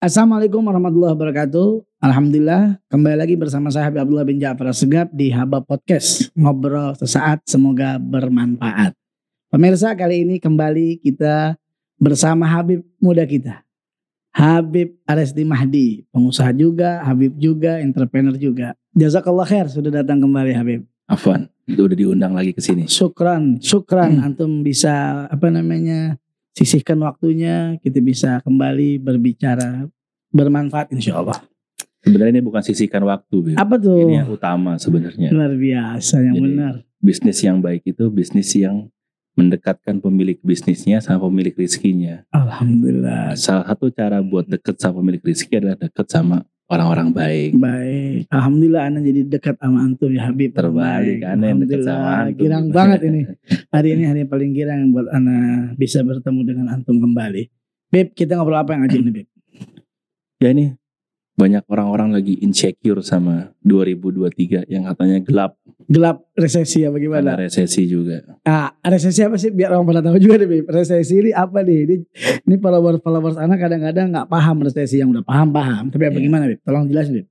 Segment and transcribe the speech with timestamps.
[0.00, 1.68] Assalamualaikum warahmatullahi wabarakatuh.
[2.00, 6.32] Alhamdulillah kembali lagi bersama saya Habib Abdullah bin Ja'far Segap di Haba Podcast.
[6.32, 8.96] Ngobrol sesaat semoga bermanfaat.
[9.52, 11.60] Pemirsa kali ini kembali kita
[12.00, 13.60] bersama Habib muda kita.
[14.32, 18.72] Habib Aresti Mahdi, pengusaha juga, Habib juga, entrepreneur juga.
[18.96, 20.80] Jazakallah khair sudah datang kembali Habib.
[21.12, 22.88] Afwan, itu udah diundang lagi ke sini.
[22.88, 24.32] Syukran, syukran Hmm.
[24.32, 26.16] antum bisa apa namanya
[26.54, 29.86] sisihkan waktunya, kita bisa kembali berbicara
[30.30, 31.38] bermanfaat insya Allah.
[32.00, 33.60] Sebenarnya ini bukan sisihkan waktu.
[33.60, 34.08] Apa tuh?
[34.08, 35.28] Ini yang utama sebenarnya.
[35.36, 36.74] Luar biasa yang Jadi, benar.
[37.00, 38.88] Bisnis yang baik itu bisnis yang
[39.36, 42.24] mendekatkan pemilik bisnisnya sama pemilik rizkinya.
[42.32, 43.36] Alhamdulillah.
[43.36, 47.50] Salah satu cara buat deket sama pemilik rizki adalah deket sama orang-orang baik.
[47.58, 48.30] Baik.
[48.30, 50.54] Alhamdulillah Ana jadi dekat sama antum ya Habib.
[50.54, 51.32] Terbalik, Baik.
[51.34, 52.22] Ana yang dekat sama Alhamdulillah.
[52.22, 52.40] antum.
[52.40, 53.20] Girang banget ini.
[53.74, 55.36] Hari ini hari yang paling girang buat Ana
[55.74, 57.42] bisa bertemu dengan antum kembali.
[57.90, 59.26] Beb, kita ngobrol apa yang ajib nih Beb?
[60.40, 60.72] Ya ini
[61.40, 65.52] banyak orang-orang lagi insecure sama 2023 yang katanya gelap
[65.90, 67.30] Gelap resesi ya karena bagaimana?
[67.34, 68.22] resesi juga.
[68.46, 69.50] Ah, resesi apa sih?
[69.50, 70.62] Biar orang pada tahu juga deh.
[70.62, 71.78] Resesi ini apa nih?
[71.82, 71.94] Ini,
[72.46, 75.02] ini followers-followers Ana kadang-kadang nggak paham resesi.
[75.02, 75.90] Yang udah paham-paham.
[75.90, 76.22] Tapi apa Iya.
[76.22, 76.62] gimana Beb?
[76.62, 77.26] Tolong jelasin Beb.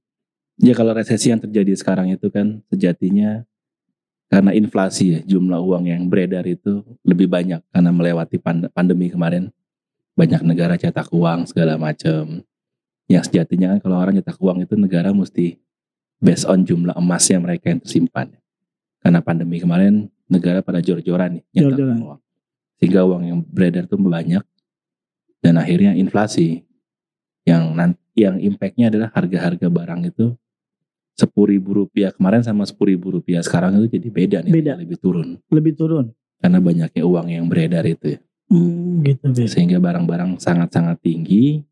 [0.59, 3.47] Ya kalau resesi yang terjadi sekarang itu kan sejatinya
[4.27, 9.55] karena inflasi ya jumlah uang yang beredar itu lebih banyak karena melewati pand- pandemi kemarin
[10.13, 12.43] banyak negara cetak uang segala macam
[13.09, 15.57] yang sejatinya kan kalau orang cetak uang itu negara mesti
[16.21, 18.29] based on jumlah emasnya mereka yang tersimpan
[19.01, 21.97] karena pandemi kemarin negara pada jor-joran nih nyetak Jor-joran.
[21.99, 22.19] uang
[22.77, 24.43] sehingga uang yang beredar itu banyak
[25.41, 26.63] dan akhirnya inflasi
[27.43, 30.35] yang nanti yang impactnya adalah harga-harga barang itu
[31.15, 34.73] sepuluh ribu rupiah kemarin sama sepuluh ribu rupiah sekarang itu jadi beda nih Beda.
[34.77, 36.11] lebih turun Lebih turun.
[36.37, 38.19] karena banyaknya uang yang beredar itu ya.
[38.49, 39.47] Hmm, gitu Beb.
[39.47, 41.63] sehingga barang-barang sangat-sangat tinggi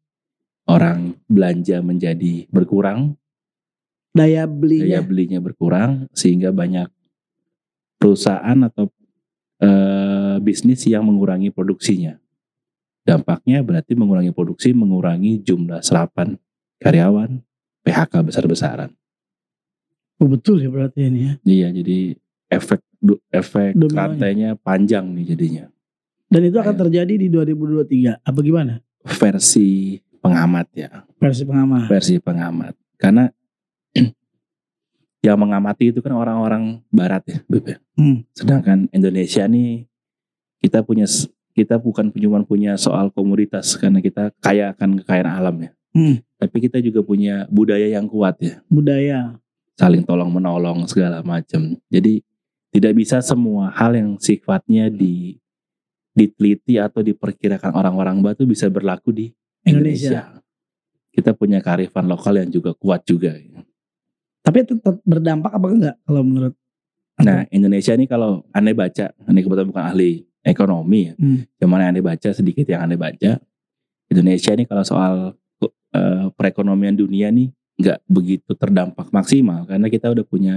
[0.68, 3.16] orang belanja menjadi berkurang
[4.12, 5.00] Daya daya belinya.
[5.04, 6.90] belinya berkurang sehingga banyak
[7.98, 8.90] perusahaan atau
[9.62, 12.18] eh, bisnis yang mengurangi produksinya
[13.08, 16.36] dampaknya berarti mengurangi produksi mengurangi jumlah serapan
[16.81, 17.40] karyawan
[17.86, 18.91] PHK besar-besaran
[20.18, 21.34] Oh, betul ya berarti ini ya.
[21.46, 21.97] Iya, jadi
[22.50, 22.81] efek
[23.30, 23.97] efek Dominonya.
[24.02, 25.66] rantainya panjang nih jadinya.
[26.25, 28.25] Dan itu akan terjadi di 2023.
[28.25, 28.81] Apa gimana?
[29.06, 31.82] Versi pengamat ya, Versi pengamat.
[31.88, 32.74] versi pengamat.
[33.00, 33.26] Karena
[35.26, 37.66] yang mengamati itu kan orang-orang barat ya, Beb.
[37.74, 37.78] ya.
[37.98, 38.24] Hmm.
[38.36, 39.88] Sedangkan Indonesia nih
[40.62, 41.06] kita punya
[41.58, 45.72] kita bukan cuma punya soal komoditas karena kita kaya akan kekayaan alam ya.
[45.98, 46.22] Hmm.
[46.38, 48.62] Tapi kita juga punya budaya yang kuat ya.
[48.70, 49.40] Budaya.
[49.78, 51.78] saling tolong menolong segala macam.
[51.94, 52.26] Jadi
[52.74, 55.38] tidak bisa semua hal yang sifatnya di
[56.18, 59.26] diteliti atau diperkirakan orang-orang batu bisa berlaku di
[59.67, 60.09] Indonesia.
[60.09, 60.22] Indonesia.
[61.11, 63.35] Kita punya kearifan lokal yang juga kuat juga.
[64.45, 66.53] Tapi tetap berdampak apa enggak kalau menurut
[67.17, 71.50] Nah Indonesia ini kalau aneh baca, aneh kebetulan bukan ahli ekonomi ya, Hmm.
[71.57, 73.41] cuman yang aneh baca sedikit yang aneh baca.
[74.07, 75.13] Indonesia ini kalau soal
[75.97, 80.55] eh, perekonomian dunia nih nggak begitu terdampak maksimal karena kita udah punya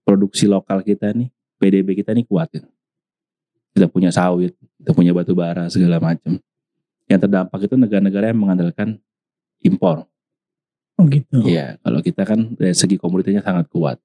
[0.00, 1.28] produksi lokal kita nih
[1.60, 2.64] PDB kita nih kuat ya.
[3.76, 6.40] Kita punya sawit, kita punya batu bara segala macam.
[7.06, 8.98] Yang terdampak itu negara-negara yang mengandalkan
[9.62, 10.06] impor.
[10.96, 11.44] Oh gitu.
[11.44, 14.00] Iya, kalau kita kan dari segi komoditasnya sangat kuat.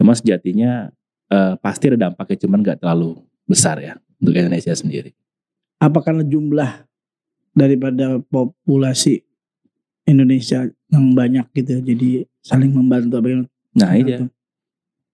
[0.00, 0.90] Cuma sejatinya
[1.30, 5.12] eh, pasti ada dampaknya, cuman nggak terlalu besar ya untuk Indonesia sendiri.
[5.78, 6.88] Apa karena jumlah
[7.52, 9.22] daripada populasi
[10.08, 13.28] Indonesia yang banyak gitu jadi saling membantu apa?
[13.76, 14.24] Nah iya,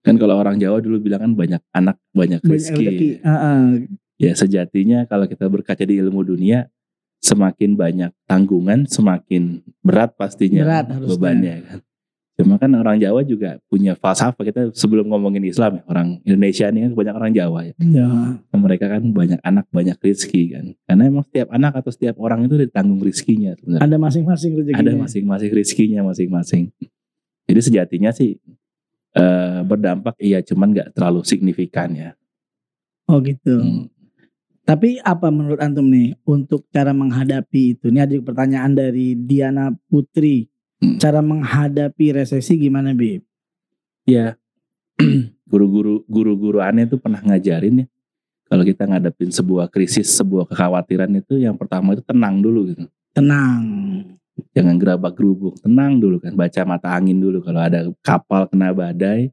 [0.03, 2.85] kan kalau orang Jawa dulu bilang kan banyak anak banyak Banyak rezeki.
[2.85, 3.09] rezeki.
[3.27, 3.61] Ah, ah.
[4.21, 6.69] Ya sejatinya kalau kita berkaca di ilmu dunia,
[7.23, 11.79] semakin banyak tanggungan, semakin berat pastinya Berat bebannya kan.
[12.33, 16.89] Cuma kan orang Jawa juga punya falsafah kita sebelum ngomongin Islam ya orang Indonesia ini
[16.89, 17.73] kan banyak orang Jawa ya.
[17.79, 18.09] Ya.
[18.57, 22.57] mereka kan banyak anak banyak rezeki kan karena emang setiap anak atau setiap orang itu
[22.57, 24.81] ditanggung rezekinya sebenarnya Ada masing-masing rezekinya.
[24.81, 26.63] ada masing-masing rezekinya masing-masing
[27.45, 28.41] jadi sejatinya sih
[29.13, 32.11] eh, berdampak iya cuman nggak terlalu signifikan ya
[33.03, 33.59] Oh gitu.
[33.59, 33.91] Hmm.
[34.63, 37.91] Tapi apa menurut antum nih untuk cara menghadapi itu?
[37.91, 40.47] Ini ada pertanyaan dari Diana Putri.
[40.79, 40.99] Hmm.
[40.99, 43.27] Cara menghadapi resesi gimana, Bib?
[44.03, 44.35] ya
[45.51, 47.87] guru-guru guru-guru aneh tuh pernah ngajarin ya
[48.47, 53.63] kalau kita ngadepin sebuah krisis sebuah kekhawatiran itu yang pertama itu tenang dulu gitu Tenang.
[54.51, 59.31] jangan gerabak gerubuk tenang dulu kan baca mata angin dulu kalau ada kapal kena badai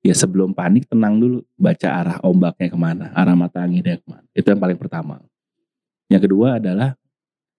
[0.00, 4.26] ya sebelum panik tenang dulu baca arah ombaknya ke mana arah mata anginnya ke mana
[4.32, 5.20] itu yang paling pertama
[6.08, 6.96] yang kedua adalah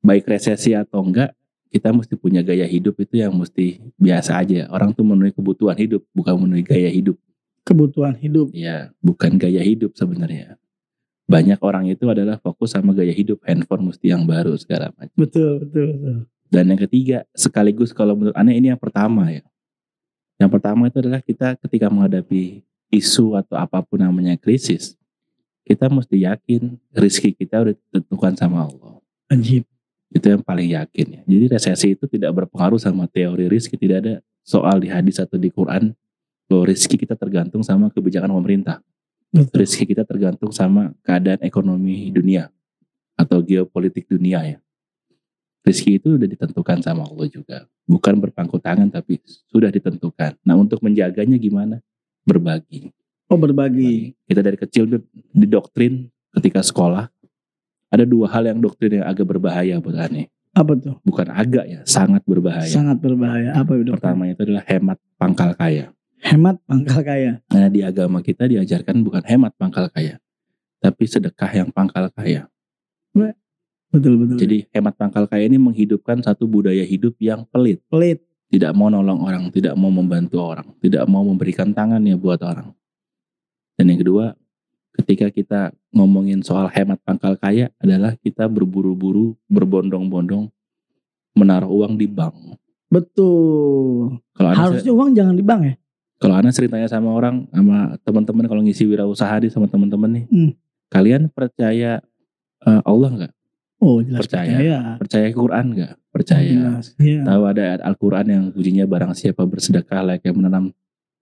[0.01, 1.31] baik resesi atau enggak
[1.71, 4.67] kita mesti punya gaya hidup itu yang mesti biasa aja.
[4.67, 7.15] Orang tuh memenuhi kebutuhan hidup, bukan memenuhi gaya hidup.
[7.63, 8.51] Kebutuhan hidup.
[8.51, 10.59] Ya, bukan gaya hidup sebenarnya.
[11.31, 15.15] Banyak orang itu adalah fokus sama gaya hidup, handphone mesti yang baru segala macam.
[15.15, 16.17] Betul, betul, betul.
[16.51, 19.47] Dan yang ketiga, sekaligus kalau menurut aneh ini yang pertama ya.
[20.41, 24.97] Yang pertama itu adalah kita ketika menghadapi isu atau apa pun namanya krisis,
[25.61, 28.97] kita mesti yakin rizki kita udah ditentukan sama Allah.
[29.29, 29.69] Ajib.
[30.09, 31.21] Itu yang paling yakin ya.
[31.29, 35.53] Jadi resesi itu tidak berpengaruh sama teori rizki, tidak ada soal di hadis atau di
[35.53, 35.93] Quran
[36.49, 38.81] bahwa rizki kita tergantung sama kebijakan pemerintah.
[39.29, 39.63] Betul.
[39.63, 42.49] Rizki kita tergantung sama keadaan ekonomi dunia
[43.13, 44.57] atau geopolitik dunia ya.
[45.61, 47.57] Rizki itu udah ditentukan sama Allah juga.
[47.85, 50.41] Bukan berpangku tangan tapi sudah ditentukan.
[50.41, 51.77] Nah untuk menjaganya gimana?
[52.25, 52.89] Berbagi.
[53.29, 54.17] Oh berbagi.
[54.25, 57.07] Kita dari kecil di- didoktrin ketika sekolah.
[57.91, 60.31] Ada dua hal yang doktrin yang agak berbahaya buat aneh.
[60.51, 60.99] Apa tuh?
[61.03, 62.67] Bukan agak ya, sangat berbahaya.
[62.67, 63.55] Sangat berbahaya.
[63.55, 63.91] Apa itu?
[63.95, 65.95] Pertama itu adalah hemat pangkal kaya.
[66.19, 67.31] Hemat pangkal kaya.
[67.51, 70.19] Nah di agama kita diajarkan bukan hemat pangkal kaya.
[70.83, 72.51] Tapi sedekah yang pangkal kaya.
[73.91, 74.37] Betul betul.
[74.39, 77.83] Jadi hemat pangkal kaya ini menghidupkan satu budaya hidup yang pelit.
[77.91, 78.23] pelit.
[78.51, 80.67] Tidak mau nolong orang, tidak mau membantu orang.
[80.79, 82.75] Tidak mau memberikan tangannya buat orang.
[83.79, 84.35] Dan yang kedua,
[84.91, 85.61] ketika kita
[85.95, 90.51] ngomongin soal hemat pangkal kaya adalah kita berburu-buru, berbondong-bondong,
[91.31, 92.59] menaruh uang di bank.
[92.91, 94.19] Betul.
[94.35, 95.75] Kalau Anda, Harusnya uang jangan di bank ya.
[96.19, 100.25] kalau Anda sering tanya sama orang, sama teman-teman kalau ngisi wirausaha nih sama teman-teman nih,
[100.29, 100.51] Hmm.
[100.91, 102.03] kalian percaya
[102.61, 103.33] eh, Allah nggak?
[103.81, 104.45] Oh jelas Percaya.
[104.53, 104.77] percaya.
[105.01, 105.93] Percaya Quran nggak?
[106.13, 106.45] Percaya.
[106.53, 106.85] Jelas.
[107.01, 107.19] Iya.
[107.25, 110.65] Tahu ada ayat Al-Quran yang bunyinya barang siapa bersedekah like yang menanam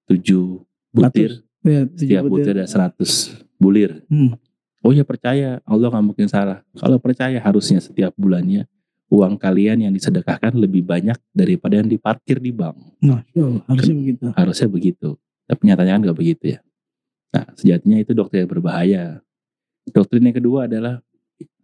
[0.05, 0.59] tujuh
[0.91, 2.51] butir, Ya, tujuh setiap butir.
[2.59, 4.03] ada seratus bulir.
[4.11, 4.35] Hmm.
[4.79, 6.63] Oh ya percaya, Allah nggak mungkin salah.
[6.75, 8.67] Kalau percaya harusnya setiap bulannya
[9.07, 12.77] uang kalian yang disedekahkan lebih banyak daripada yang diparkir di bank.
[13.01, 14.23] Nah, oh, harusnya begitu.
[14.35, 15.09] Harusnya begitu.
[15.47, 16.59] Tapi nyatanya kan nggak begitu ya.
[17.29, 19.03] Nah sejatinya itu doktrin yang berbahaya.
[19.89, 21.01] Doktrin yang kedua adalah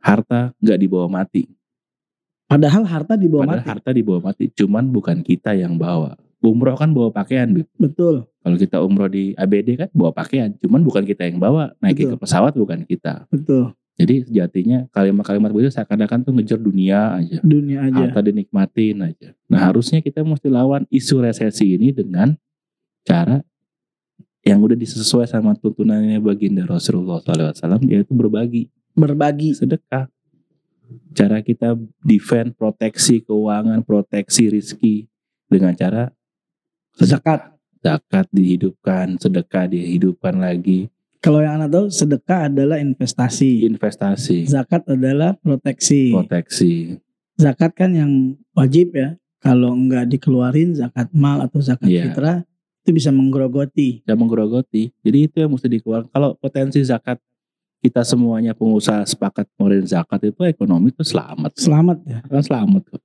[0.05, 1.49] harta nggak dibawa mati.
[2.45, 3.71] Padahal harta di bawah Padahal mati.
[3.73, 6.13] harta dibawa mati, cuman bukan kita yang bawa.
[6.45, 7.65] Umroh kan bawa pakaian, Bib.
[7.73, 8.29] Betul.
[8.45, 11.73] Kalau kita umroh di ABD kan bawa pakaian, cuman bukan kita yang bawa.
[11.81, 12.13] Betul.
[12.13, 13.25] ke pesawat bukan kita.
[13.33, 13.73] Betul.
[13.95, 17.39] Jadi sejatinya kalimat-kalimat begitu seakan-akan tuh ngejar dunia aja.
[17.41, 18.05] Dunia aja.
[18.05, 19.33] Harta dinikmatin aja.
[19.49, 22.35] Nah harusnya kita mesti lawan isu resesi ini dengan
[23.07, 23.41] cara
[24.45, 29.51] yang udah disesuai sama tuntunannya baginda Rasulullah SAW yaitu berbagi Berbagi.
[29.53, 30.07] sedekah.
[31.11, 34.95] Cara kita defend, proteksi keuangan, proteksi rizki
[35.45, 36.13] dengan cara
[36.95, 37.51] Zakat.
[37.77, 40.87] zakat dihidupkan, sedekah dihidupkan lagi,
[41.19, 43.65] Kalau yang anda tahu sedekah adalah investasi.
[43.65, 46.13] investasi, Zakat adalah proteksi.
[46.13, 47.01] proteksi.
[47.35, 48.11] Zakat kan yang
[48.53, 49.17] wajib ya.
[49.41, 52.03] Kalau enggak dikeluarin zakat mal atau zakat Iya.
[52.07, 52.37] fitrah
[52.79, 54.05] itu bisa menggerogoti.
[54.05, 54.93] dan menggerogoti.
[55.01, 56.09] Jadi itu yang mesti dikeluarkan.
[56.09, 57.17] Kalau potensi zakat
[57.85, 61.53] kita semuanya pengusaha sepakat ngeluarin zakat itu ekonomi itu selamat.
[61.53, 62.17] Selamat ya.
[62.25, 63.01] Kan selamat kok.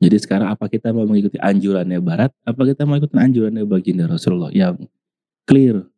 [0.00, 2.28] Jadi sekarang apa kita mau mengikuti anjurannya Barat?
[2.44, 4.76] Apa kita mau ikuti anjurannya baginda Rasulullah yang
[5.48, 5.88] clear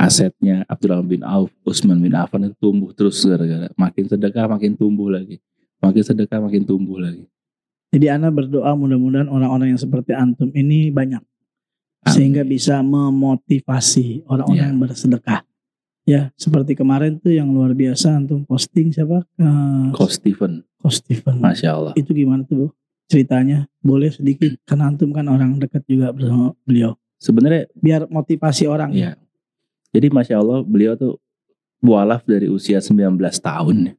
[0.00, 5.12] asetnya Abdullah bin Auf, Utsman bin Affan itu tumbuh terus gara-gara makin sedekah makin tumbuh
[5.12, 5.40] lagi,
[5.80, 7.28] makin sedekah makin tumbuh lagi.
[7.92, 11.20] Jadi anda berdoa mudah-mudahan orang-orang yang seperti antum ini banyak.
[12.04, 12.12] Amin.
[12.12, 14.68] Sehingga bisa memotivasi orang-orang Iya.
[14.68, 15.47] yang bersedekah.
[16.08, 19.28] Ya, seperti kemarin tuh yang luar biasa antum posting siapa?
[19.36, 21.36] Eh, Ko Stephen, Coach Steven.
[21.36, 21.92] masya Allah.
[22.00, 22.66] Itu gimana tuh, Bu?
[23.12, 26.96] Ceritanya boleh sedikit karena antum kan orang dekat juga bersama beliau.
[27.20, 28.96] Sebenarnya Biar motivasi orang.
[28.96, 29.20] Iya.
[29.92, 31.20] Jadi masya Allah beliau tuh
[31.84, 33.92] mualaf dari usia 19 tahun.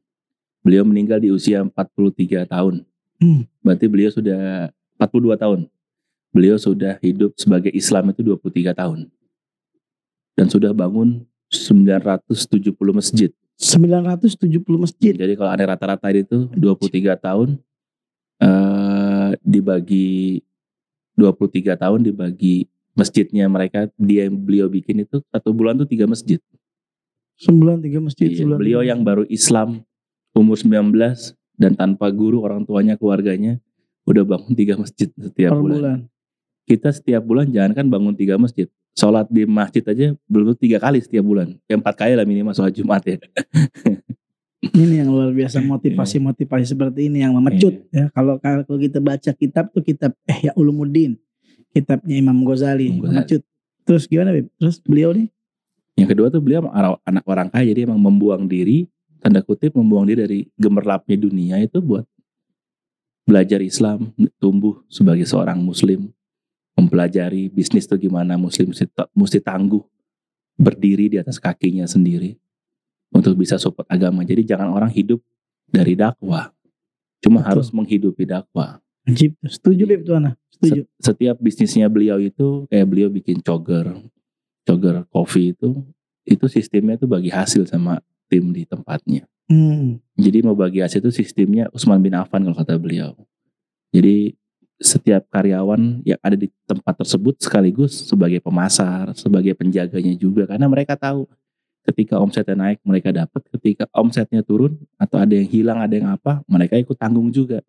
[0.66, 2.82] Beliau meninggal di usia 43 tahun.
[3.22, 3.46] Hmm.
[3.62, 4.66] Berarti beliau sudah
[4.98, 5.60] 42 tahun.
[6.34, 9.06] Beliau sudah hidup sebagai Islam itu 23 tahun.
[10.34, 13.30] Dan sudah bangun 970 masjid.
[13.60, 15.12] 970 masjid.
[15.12, 17.60] Jadi kalau ada rata-rata itu 23 tahun
[18.40, 20.40] eh dibagi
[21.12, 22.64] 23 tahun dibagi
[22.96, 26.40] masjidnya mereka dia yang beliau bikin itu satu bulan tuh tiga masjid.
[27.36, 28.32] Sembilan tiga masjid.
[28.32, 29.84] Iya, sebulan beliau yang baru Islam
[30.32, 33.60] umur 19 dan tanpa guru orang tuanya keluarganya
[34.08, 35.76] udah bangun tiga masjid setiap per bulan.
[35.76, 35.98] bulan.
[36.64, 38.68] Kita setiap bulan jangan kan bangun tiga masjid.
[38.94, 41.54] Sholat di masjid aja belum tiga kali setiap bulan.
[41.70, 43.16] Ya, empat kali lah minimal sholat Jumat ya.
[44.60, 47.96] Ini yang luar biasa motivasi-motivasi seperti ini yang memecut Iya.
[47.96, 48.04] ya.
[48.12, 51.16] Kalau kalau kita baca kitab tuh kitab eh ya Ulumuddin,
[51.72, 53.16] kitabnya Imam Ghazali, Imam Ghazali.
[53.24, 53.42] memecut.
[53.88, 54.52] Terus gimana, Beb?
[54.60, 55.32] Terus beliau nih
[55.96, 56.68] Yang kedua tuh beliau
[57.04, 58.84] anak orang kaya jadi emang membuang diri
[59.20, 62.04] tanda kutip membuang diri dari gemerlapnya dunia itu buat
[63.24, 66.08] belajar Islam, tumbuh sebagai seorang muslim,
[66.78, 69.82] mempelajari bisnis itu gimana muslim mesti, mesti tangguh
[70.60, 72.36] berdiri di atas kakinya sendiri
[73.10, 74.22] untuk bisa support agama.
[74.22, 75.18] Jadi jangan orang hidup
[75.66, 76.52] dari dakwah.
[77.20, 77.48] Cuma Betul.
[77.48, 78.80] harus menghidupi dakwah.
[79.08, 79.36] Ajib.
[79.44, 80.36] Setuju Beb tuh Ana.
[80.52, 80.84] Setuju.
[81.00, 83.96] Setiap bisnisnya beliau itu kayak beliau bikin jogger,
[84.68, 85.80] jogger coffee itu
[86.28, 87.98] itu sistemnya itu bagi hasil sama
[88.28, 89.24] tim di tempatnya.
[89.50, 89.98] Hmm.
[90.14, 93.18] Jadi mau bagi hasil itu sistemnya Usman bin Affan kalau kata beliau.
[93.90, 94.38] Jadi
[94.80, 100.96] setiap karyawan yang ada di tempat tersebut sekaligus sebagai pemasar, sebagai penjaganya juga karena mereka
[100.96, 101.28] tahu
[101.84, 106.40] ketika omsetnya naik mereka dapat, ketika omsetnya turun atau ada yang hilang, ada yang apa,
[106.48, 107.60] mereka ikut tanggung juga.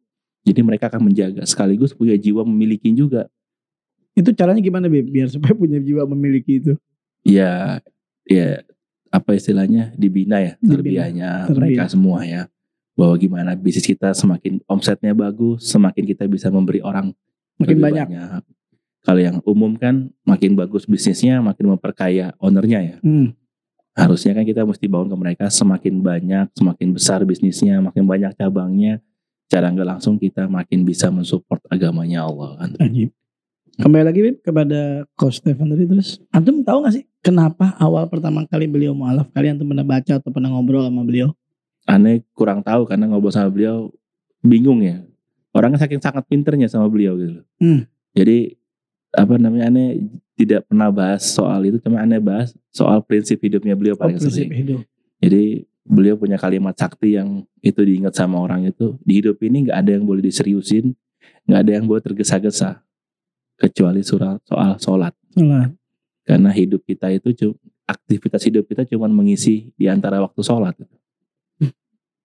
[0.42, 3.30] Jadi mereka akan menjaga sekaligus punya jiwa memiliki juga.
[4.18, 5.08] Itu caranya gimana Beb?
[5.08, 6.74] Biar supaya punya jiwa memiliki itu.
[7.22, 7.80] Ya
[8.26, 8.66] ya
[9.12, 11.60] apa istilahnya dibina ya terbiahnya terbiah.
[11.60, 12.48] mereka semua ya
[13.02, 17.10] bahwa gimana bisnis kita semakin omsetnya bagus semakin kita bisa memberi orang
[17.58, 18.08] Makin lebih banyak.
[19.02, 23.34] kalau yang umum kan makin bagus bisnisnya makin memperkaya ownernya ya Hmm.
[23.92, 29.02] harusnya kan kita mesti bangun ke mereka semakin banyak semakin besar bisnisnya makin banyak cabangnya
[29.50, 33.10] cara nggak langsung kita makin bisa mensupport agamanya Allah kan Ajib.
[33.72, 36.20] Kembali lagi Beb kepada Coach Stefan tadi terus.
[36.30, 40.30] Antum tahu gak sih kenapa awal pertama kali beliau mualaf kalian tuh pernah baca atau
[40.30, 41.32] pernah ngobrol sama beliau?
[41.92, 43.92] Aneh kurang tahu karena ngobrol sama beliau
[44.40, 45.04] bingung ya
[45.52, 47.44] orangnya saking sangat pinternya sama beliau gitu.
[47.60, 47.84] Hmm.
[48.16, 48.56] jadi
[49.12, 50.08] apa namanya aneh
[50.40, 54.48] tidak pernah bahas soal itu cuma aneh bahas soal prinsip hidupnya beliau Oh, paling prinsip
[54.48, 54.80] sering hidup.
[55.20, 59.78] jadi beliau punya kalimat sakti yang itu diingat sama orang itu di hidup ini nggak
[59.84, 60.96] ada yang boleh diseriusin
[61.44, 62.80] nggak ada yang boleh tergesa-gesa
[63.60, 65.14] kecuali surat soal sholat
[66.24, 67.52] karena hidup kita itu
[67.84, 70.78] aktivitas hidup kita cuma mengisi di antara waktu sholat.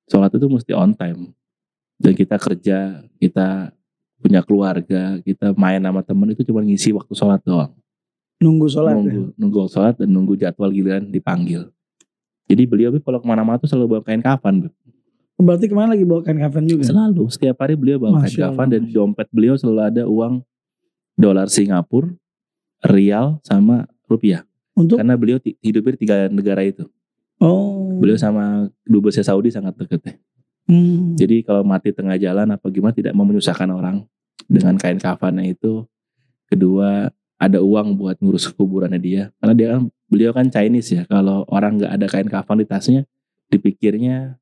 [0.07, 1.35] Sholat itu mesti on time.
[1.99, 3.75] Dan kita kerja, kita
[4.21, 7.73] punya keluarga, kita main sama temen itu cuma ngisi waktu sholat doang.
[8.41, 8.95] Nunggu sholat.
[8.97, 9.01] ya?
[9.01, 11.73] nunggu, nunggu sholat dan nunggu jadwal giliran dipanggil.
[12.47, 14.71] Jadi beliau kalau ke mana-mana tuh selalu bawa kain kafan.
[15.37, 16.87] Berarti ke mana lagi bawa kain kafan juga?
[16.87, 20.47] Selalu, setiap hari beliau bawa kain Masya kafan dan dompet beliau selalu ada uang
[21.19, 22.13] dolar Singapura,
[22.87, 24.47] rial, sama rupiah.
[24.77, 26.85] Untuk Karena beliau hidupnya di tiga negara itu.
[27.41, 27.97] Oh.
[28.01, 30.15] Beliau sama dubesnya Saudi sangat dekat ya.
[30.67, 31.15] Hmm.
[31.15, 34.03] Jadi kalau mati tengah jalan apa gimana tidak mau menyusahkan orang
[34.51, 35.87] dengan kain kafannya itu.
[36.47, 39.23] Kedua ada uang buat ngurus kuburannya dia.
[39.39, 41.03] Karena dia kan beliau kan Chinese ya.
[41.07, 43.03] Kalau orang nggak ada kain kafan di tasnya,
[43.53, 44.39] dipikirnya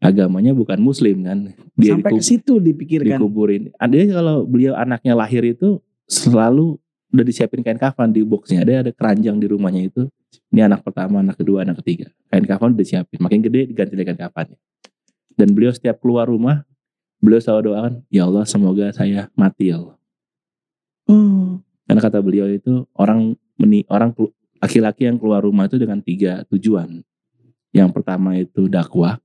[0.00, 1.52] agamanya bukan Muslim kan.
[1.76, 3.20] Dia Sampai ke situ dipikirkan.
[3.20, 3.72] dikuburin.
[3.76, 6.78] Ada kalau beliau anaknya lahir itu selalu
[7.12, 8.64] udah disiapin kain kafan di boxnya.
[8.64, 10.08] Ada ada keranjang di rumahnya itu.
[10.52, 12.10] Ini anak pertama, anak kedua, anak ketiga.
[12.30, 13.18] Kain kafan udah disiapin.
[13.20, 14.58] Makin gede diganti dengan kain kafannya.
[15.36, 16.64] Dan beliau setiap keluar rumah,
[17.20, 19.96] beliau selalu doakan, ya Allah semoga saya mati ya Allah.
[21.06, 21.60] Oh.
[21.86, 24.16] Karena kata beliau itu orang meni, orang
[24.58, 27.04] laki-laki yang keluar rumah itu dengan tiga tujuan.
[27.76, 29.20] Yang pertama itu dakwah,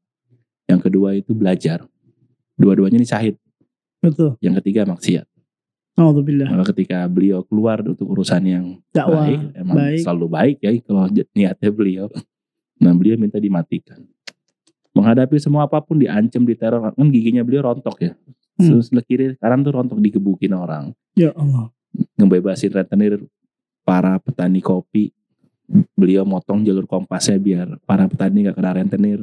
[0.67, 1.87] yang kedua itu belajar.
[2.59, 3.39] Dua-duanya ini syahid.
[4.03, 4.35] Betul.
[4.43, 5.30] Yang ketiga maksiat.
[5.99, 6.47] Alhamdulillah.
[6.55, 9.27] Maka ketika beliau keluar untuk urusan yang Dakwah.
[9.27, 9.99] baik, emang baik.
[10.01, 12.05] selalu baik ya kalau niatnya beliau.
[12.79, 14.01] Nah beliau minta dimatikan.
[14.91, 18.11] Menghadapi semua apa pun diancam, diteror, kan giginya beliau rontok ya.
[18.59, 18.83] Hmm.
[18.83, 20.91] Sebelah kiri, kanan tuh rontok digebukin orang.
[21.15, 21.71] Ya Allah.
[22.19, 23.23] Ngebebasin rentenir
[23.87, 25.11] para petani kopi.
[25.95, 29.19] Beliau motong jalur kompasnya biar para petani nggak kena rentenir.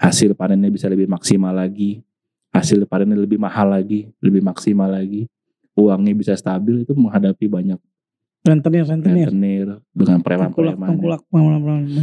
[0.00, 2.00] Hasil panennya bisa lebih maksimal lagi.
[2.52, 5.28] Hasil panennya lebih mahal lagi, lebih maksimal lagi.
[5.74, 7.78] Uangnya bisa stabil itu menghadapi banyak
[8.44, 9.32] Rentenir, rentenir.
[9.32, 10.76] rentenir dengan preman-preman.
[10.76, 11.24] tengkulak.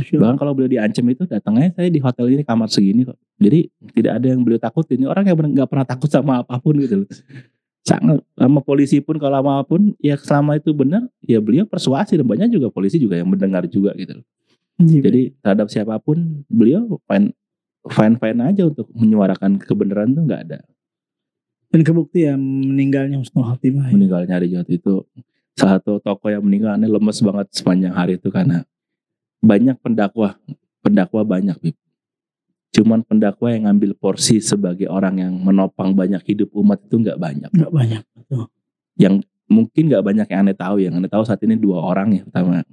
[0.09, 3.13] Bahkan kalau beliau diancam itu datangnya saya di hotel ini kamar segini kok.
[3.37, 5.05] Jadi tidak ada yang beliau takutin.
[5.05, 7.09] Ini orang yang nggak pernah takut sama apa pun gitu loh.
[7.85, 12.25] Sangat sama polisi pun kalau apa pun ya selama itu benar ya beliau persuasi dan
[12.25, 14.25] banyak juga polisi juga yang mendengar juga gitu loh.
[14.81, 15.05] Ajib.
[15.05, 17.37] Jadi terhadap siapa pun beliau fine
[17.85, 20.65] fine fine aja untuk menyuarakan kebenaran itu nggak ada.
[21.71, 23.87] Dan kebukti ya meninggalnya Husnul Khatimah.
[23.87, 23.95] ya.
[23.95, 25.07] meninggalnya hari Jumat itu
[25.55, 28.67] salah satu tokoh yang meninggal aneh lemes banget sepanjang hari itu karena
[29.39, 30.35] banyak pendakwah
[30.79, 31.75] pendakwah banyak Bib.
[32.71, 37.49] cuman pendakwah yang ngambil porsi sebagai orang yang menopang banyak hidup umat itu nggak banyak
[37.51, 38.03] Nggak banyak.
[38.15, 38.47] Betul.
[39.51, 42.63] mungkin nggak banyak yang aneh tahu yang aneh tahu saat ini dua orang ya pertama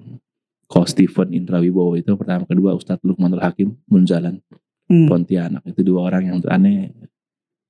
[0.69, 4.38] Ko Stephen Indra Wibowo itu pertama kedua Ustadz Lukmanul Hakim Munzalan
[4.88, 5.05] Hmm.
[5.05, 6.88] Pontianak itu dua orang yang aneh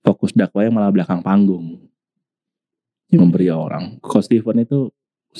[0.03, 1.89] fokus dakwahnya malah belakang panggung
[3.09, 3.25] Iya.
[3.25, 3.97] memberi orang.
[4.05, 4.93] Ko Stephen itu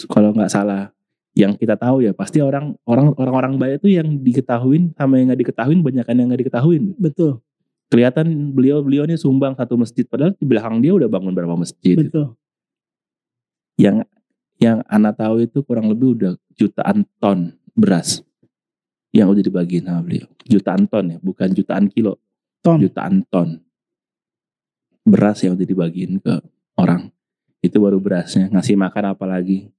[0.09, 0.89] kalau nggak salah
[1.37, 5.41] yang kita tahu ya pasti orang orang orang-orang baik itu yang diketahuin sama yang nggak
[5.45, 6.97] diketahuin banyak yang nggak diketahuin.
[6.97, 7.45] Betul.
[7.89, 11.97] kelihatan beliau beliau ini sumbang satu masjid padahal di belakang dia udah bangun berapa masjid
[11.97, 12.37] Betul.
[13.81, 14.05] yang
[14.61, 18.21] yang anak tahu itu kurang lebih udah jutaan ton beras
[19.09, 22.21] yang udah dibagiin sama beliau jutaan ton ya bukan jutaan kilo
[22.61, 22.77] Ton.
[22.77, 23.57] jutaan ton
[25.09, 26.39] beras yang udah dibagiin ke
[26.77, 27.09] orang.
[27.65, 28.53] Itu baru berasnya.
[28.53, 29.73] Ngasih makan apa lagi?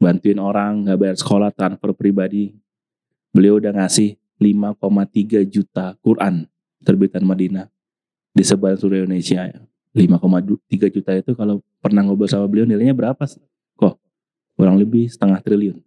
[0.00, 2.56] Bantuin orang nggak bayar sekolah transfer pribadi.
[3.34, 6.48] Beliau udah ngasih 5,3 juta Quran
[6.80, 7.68] terbitan Madinah
[8.32, 9.52] disebar seluruh Indonesia.
[9.96, 13.24] 5,3 juta itu kalau pernah ngobrol sama beliau nilainya berapa
[13.80, 13.96] kok
[14.58, 15.80] kurang lebih setengah triliun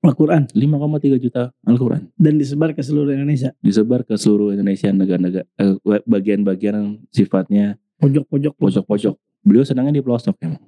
[0.00, 3.52] Al-Quran 5,3 juta Al-Quran dan disebar ke seluruh Indonesia.
[3.60, 5.74] disebar ke seluruh Indonesia negara-negara eh,
[6.08, 8.56] bagian-bagian yang sifatnya Pojok-pojok.
[8.56, 9.14] pojok-pojok
[9.44, 10.64] beliau senangnya di pelosok emang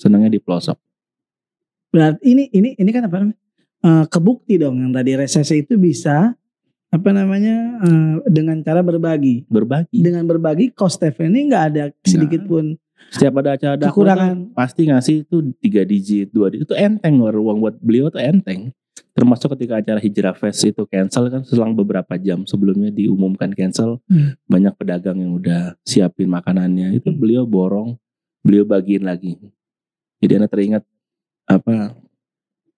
[0.00, 0.80] senangnya di pelosok
[1.90, 3.38] Berarti ini ini ini kan apa namanya?
[3.80, 6.36] Eh, kebukti dong yang tadi resesi itu bisa
[6.90, 9.50] apa namanya eh, dengan cara berbagi.
[9.50, 12.78] berbagi Dengan berbagi cost ini nggak ada sedikit pun
[13.08, 14.36] setiap ada acara dakwah kekurangan.
[14.52, 18.70] pasti ngasih itu tiga digit dua digit itu enteng uang buat beliau tuh enteng
[19.10, 24.36] termasuk ketika acara hijrah fest itu cancel kan selang beberapa jam sebelumnya diumumkan cancel Hmm.
[24.46, 27.18] banyak pedagang yang udah siapin makanannya itu Hmm.
[27.18, 27.96] beliau borong
[28.44, 29.34] beliau bagiin lagi
[30.20, 30.84] jadi anda teringat
[31.44, 31.96] apa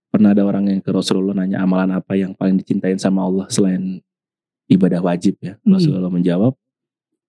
[0.09, 4.01] pernah ada orang yang ke Rasulullah nanya amalan apa yang paling dicintain sama Allah selain
[4.67, 5.77] ibadah wajib ya Hmm.
[5.77, 6.57] Rasulullah menjawab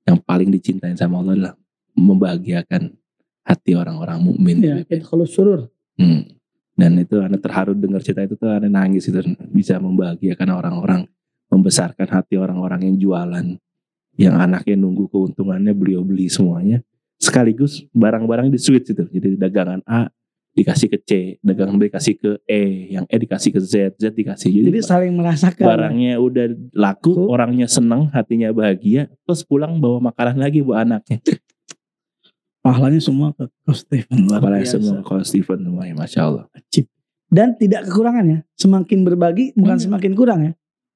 [0.03, 1.53] yang paling dicintain sama Allah adalah
[1.97, 2.93] membahagiakan
[3.43, 5.69] hati orang-orang mukmin Ya, itu kalau surur.
[5.99, 6.25] Hmm.
[6.73, 9.21] Dan itu anda terharu dengar cerita itu tuh anda nangis itu
[9.53, 11.05] bisa membahagiakan orang-orang,
[11.53, 13.45] membesarkan hati orang-orang yang jualan,
[14.17, 16.81] yang anaknya nunggu keuntungannya beliau beli semuanya,
[17.21, 19.05] sekaligus barang-barang di switch itu.
[19.05, 20.09] Jadi dagangan A
[20.53, 21.11] dikasih ke C,
[21.45, 24.49] dagangan B dikasih ke E, yang E dikasih ke Z, Z dikasih.
[24.49, 25.65] Jadi, Jadi saling merasakan.
[25.65, 27.29] barangnya udah laku, Laku.
[27.29, 31.21] orangnya seneng, hatinya bahagia, terus pulang bawa makanan lagi buat anaknya.
[32.63, 34.23] Pahalanya semua ke Coach Stephen.
[34.23, 34.79] Biasa.
[34.79, 36.45] semua kalau Steven semuanya, masya Allah.
[37.27, 38.47] Dan tidak kekurangannya.
[38.55, 39.85] Semakin berbagi bukan Hmm.
[39.91, 40.53] semakin kurang ya.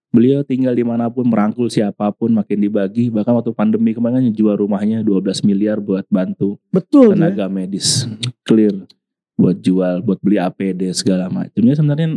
[0.08, 4.56] Beliau tinggal di mana pun merangkul siapa pun makin dibagi bahkan waktu pandemi kemarin jual
[4.56, 7.12] rumahnya 12 miliar buat bantu Betul.
[7.12, 7.28] tuh ya.
[7.36, 8.08] tenaga medis
[8.48, 8.88] clear
[9.36, 11.52] buat jual buat beli APD segala macam.
[11.52, 12.08] Jadi sebenarnya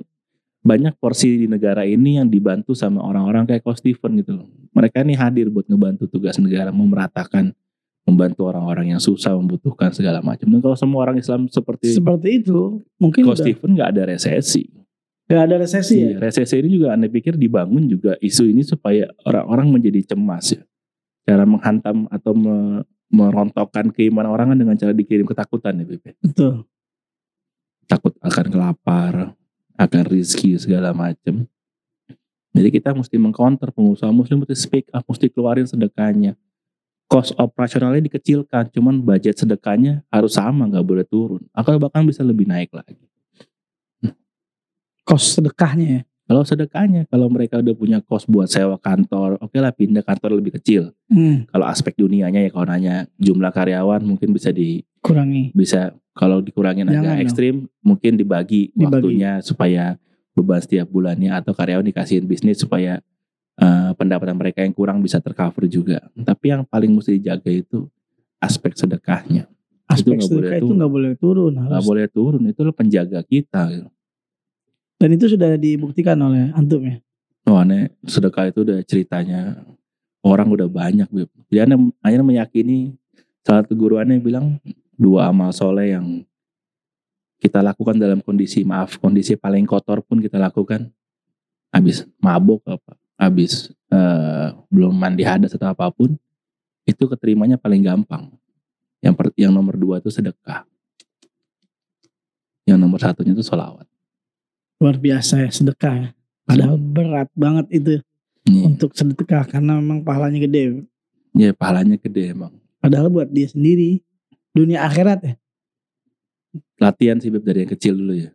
[0.63, 4.47] banyak porsi di negara ini yang dibantu sama orang-orang kayak Coach Steven gitu loh.
[4.71, 7.51] Mereka ini hadir buat ngebantu tugas negara memeratakan
[8.11, 10.51] membantu orang-orang yang susah membutuhkan segala macam.
[10.51, 12.83] Dan kalau semua orang Islam seperti Seperti itu.
[12.99, 14.63] Mungkin Coach udah Steven nggak ada resesi.
[15.31, 16.09] gak ada resesi ya.
[16.11, 20.63] Iya, resesi ini juga anda pikir dibangun juga isu ini supaya orang-orang menjadi cemas ya.
[21.23, 26.19] Cara menghantam atau me- merontokkan keimanan orang kan dengan cara dikirim ketakutan ya Bebe.
[26.19, 26.67] Betul.
[27.87, 29.15] Takut akan kelapar,
[29.79, 31.47] akan rizki segala macam.
[32.51, 36.35] Jadi kita mesti mengcounter pengusaha muslim mesti speak up, mesti keluarin sedekahnya.
[37.11, 41.43] Cost operasionalnya dikecilkan, cuman budget sedekahnya harus sama, nggak boleh turun.
[41.51, 42.95] Atau bahkan bisa lebih naik lagi.
[45.03, 46.03] Kos sedekahnya ya.
[46.31, 50.55] Kalau sedekahnya, kalau mereka udah punya kos buat sewa kantor, oke lah pindah kantor lebih
[50.63, 50.95] kecil.
[51.11, 55.51] Hmm, Kalau aspek dunianya ya kalau nanya jumlah karyawan mungkin bisa di kurangi.
[55.51, 58.87] bisa kalau dikurangin Jangan agak ekstrim mungkin dibagi, Dibagi.
[58.87, 59.99] waktunya supaya
[60.39, 63.03] beban setiap bulannya atau karyawan dikasihin bisnis supaya
[63.61, 66.01] eh, pendapatan mereka yang kurang bisa tercover juga.
[66.17, 67.87] Tapi yang paling mesti dijaga itu
[68.41, 69.45] aspek sedekahnya.
[69.85, 71.53] Aspek boleh sedekah itu nggak boleh turun.
[71.55, 73.63] Nggak boleh turun, itu lo penjaga kita.
[73.71, 73.89] gitu.
[75.01, 76.97] Dan itu sudah dibuktikan oleh antum ya.
[77.49, 79.65] Wah, aneh, sedekah itu udah ceritanya
[80.21, 83.01] orang udah banyak, aneh, aneh meyakini
[83.41, 84.61] salah satu guru aneh bilang
[84.95, 86.23] dua amal soleh yang
[87.41, 90.93] kita lakukan dalam kondisi maaf kondisi paling kotor pun kita lakukan
[91.73, 96.17] habis mabuk apa habis eh, belum mandi hadas atau apa pun
[96.89, 98.33] itu keterimanya paling gampang
[99.05, 100.65] yang per- yang nomor dua itu sedekah
[102.65, 103.85] yang nomor satunya itu sholawat
[104.81, 106.09] Luar biasa ya sedekah ya.
[106.49, 108.01] Padahal berat banget itu
[108.49, 110.89] Nih, untuk sedekah karena memang pahalanya gede.
[111.37, 114.01] ya pahalanya gede emang Padahal buat dia sendiri
[114.51, 115.35] dunia akhirat ya.
[116.81, 118.31] latihan sih Beb dari yang kecil dulu ya.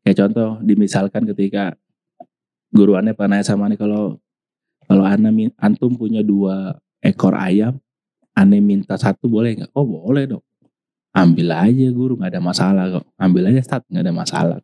[0.00, 1.76] Kayak contoh, dimisalkan ketika
[2.68, 4.20] guru aneh pernah nanya sama aneh kalau
[4.88, 7.76] kalau aneh min- antum punya dua ekor ayam,
[8.32, 9.70] aneh minta satu boleh nggak?
[9.76, 10.44] Oh boleh dong.
[11.12, 13.04] Ambil aja guru nggak ada masalah kok.
[13.20, 14.58] Ambil aja stat nggak ada masalah.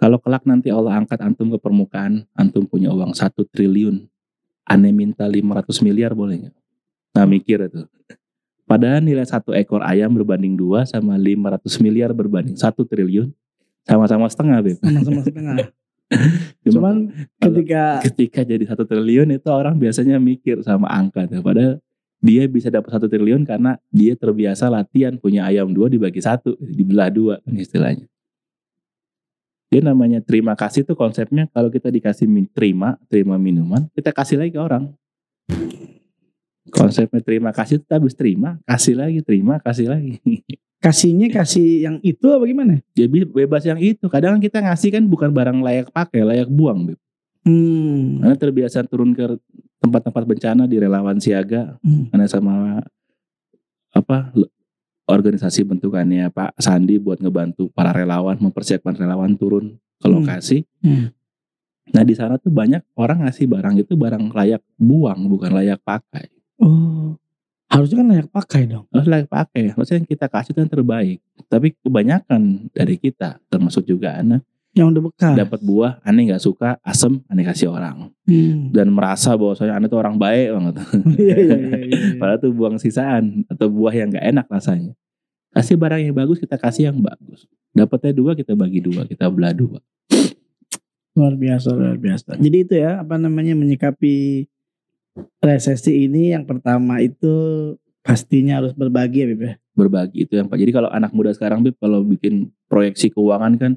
[0.00, 4.08] Kalau kelak nanti Allah angkat antum ke permukaan, antum punya uang satu triliun,
[4.64, 6.56] aneh minta 500 miliar boleh nggak?
[7.16, 7.84] Nah mikir itu.
[8.64, 13.34] Padahal nilai satu ekor ayam berbanding dua sama 500 miliar berbanding satu triliun
[13.82, 14.78] sama-sama setengah Beb.
[14.78, 15.56] Sama-sama setengah.
[16.66, 21.26] Cuman ketika ketika jadi satu triliun itu orang biasanya mikir sama angka.
[21.40, 21.78] Padahal
[22.20, 27.08] dia bisa dapat satu triliun karena dia terbiasa latihan punya ayam dua dibagi satu, dibelah
[27.08, 28.06] dua kan istilahnya.
[29.70, 34.42] Dia namanya terima kasih tuh konsepnya kalau kita dikasih min- terima, terima minuman, kita kasih
[34.42, 34.90] lagi ke orang.
[36.74, 40.18] Konsepnya terima kasih itu habis terima, kasih lagi, terima, kasih lagi.
[40.80, 42.80] kasihnya kasih yang itu apa gimana?
[42.96, 44.08] Jadi bebas yang itu.
[44.08, 46.88] Kadang kita ngasih kan bukan barang layak pakai, layak buang.
[46.88, 46.98] Beb.
[47.44, 48.20] Hmm.
[48.24, 49.36] Karena terbiasa turun ke
[49.80, 52.08] tempat-tempat bencana di relawan siaga, Hmm.
[52.12, 52.84] karena sama
[53.90, 54.32] apa
[55.08, 60.14] organisasi bentukannya Pak Sandi buat ngebantu para relawan mempersiapkan relawan turun ke Hmm.
[60.20, 60.64] lokasi.
[60.84, 61.10] Hmm.
[61.90, 66.30] Nah di sana tuh banyak orang ngasih barang itu barang layak buang bukan layak pakai.
[66.62, 67.18] Oh.
[67.70, 68.84] Harusnya kan layak pakai dong.
[68.90, 69.70] Harus layak pakai.
[69.70, 71.18] Harusnya yang kita kasih itu yang terbaik.
[71.46, 75.34] Tapi kebanyakan dari kita termasuk juga anak Yang udah bekas.
[75.34, 78.70] dapat buah aneh nggak suka asem aneh kasih orang Hmm.
[78.70, 80.74] dan merasa bahwasanya aneh tuh orang baik banget.
[81.18, 81.98] Iya, iya, iya, iya.
[82.22, 84.94] Padahal tuh buang sisaan atau buah yang nggak enak rasanya.
[85.50, 87.46] Kasih barang yang bagus kita kasih yang bagus.
[87.70, 89.78] Dapatnya dua kita bagi dua kita belah dua.
[91.10, 92.38] Luar biasa, luar biasa.
[92.38, 94.46] Jadi itu ya, apa namanya menyikapi
[95.40, 97.32] resesi ini yang pertama itu
[98.00, 99.52] pastinya harus berbagi ya, Bib ya.
[99.72, 100.58] Berbagi itu yang pak.
[100.58, 103.72] Jadi kalau anak muda sekarang Bib kalau bikin proyeksi keuangan kan,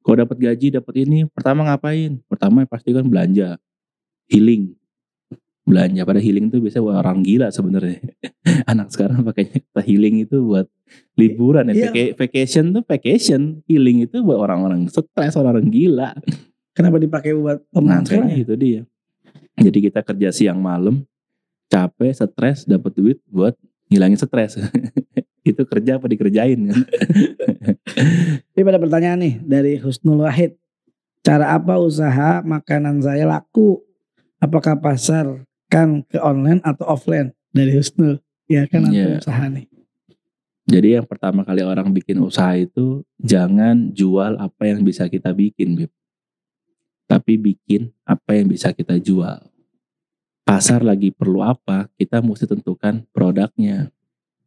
[0.00, 2.18] kalau dapat gaji dapat ini pertama ngapain?
[2.26, 3.56] Pertama pasti kan belanja,
[4.26, 4.74] healing,
[5.62, 6.02] belanja.
[6.02, 7.98] Pada healing itu biasanya buat orang gila sebenarnya.
[8.70, 10.66] anak sekarang pakainya kata healing itu buat
[11.14, 11.88] liburan ya.
[11.88, 16.10] Vaca- Vacation tuh vacation, healing itu buat orang-orang stres, orang-orang gila.
[16.72, 18.32] Kenapa dipakai buat Nah, sekarang?
[18.32, 18.80] kayaknya itu dia.
[19.58, 21.04] Jadi kita kerja siang malam,
[21.68, 23.52] capek, stres, dapat duit buat
[23.92, 24.56] ngilangin stres.
[25.48, 26.80] itu kerja apa dikerjain kan?
[28.54, 30.54] Ini pada pertanyaan nih dari Husnul Wahid.
[31.22, 33.82] Cara apa usaha makanan saya laku?
[34.42, 37.30] Apakah pasar kan ke online atau offline?
[37.52, 38.18] Dari Husnul.
[38.50, 39.22] Ya kan Iya.
[39.22, 39.68] usaha nih.
[40.62, 45.74] Jadi yang pertama kali orang bikin usaha itu jangan jual apa yang bisa kita bikin,
[45.74, 45.90] Bib.
[47.12, 49.36] Tapi bikin apa yang bisa kita jual.
[50.48, 53.92] Pasar lagi perlu apa, kita mesti tentukan produknya.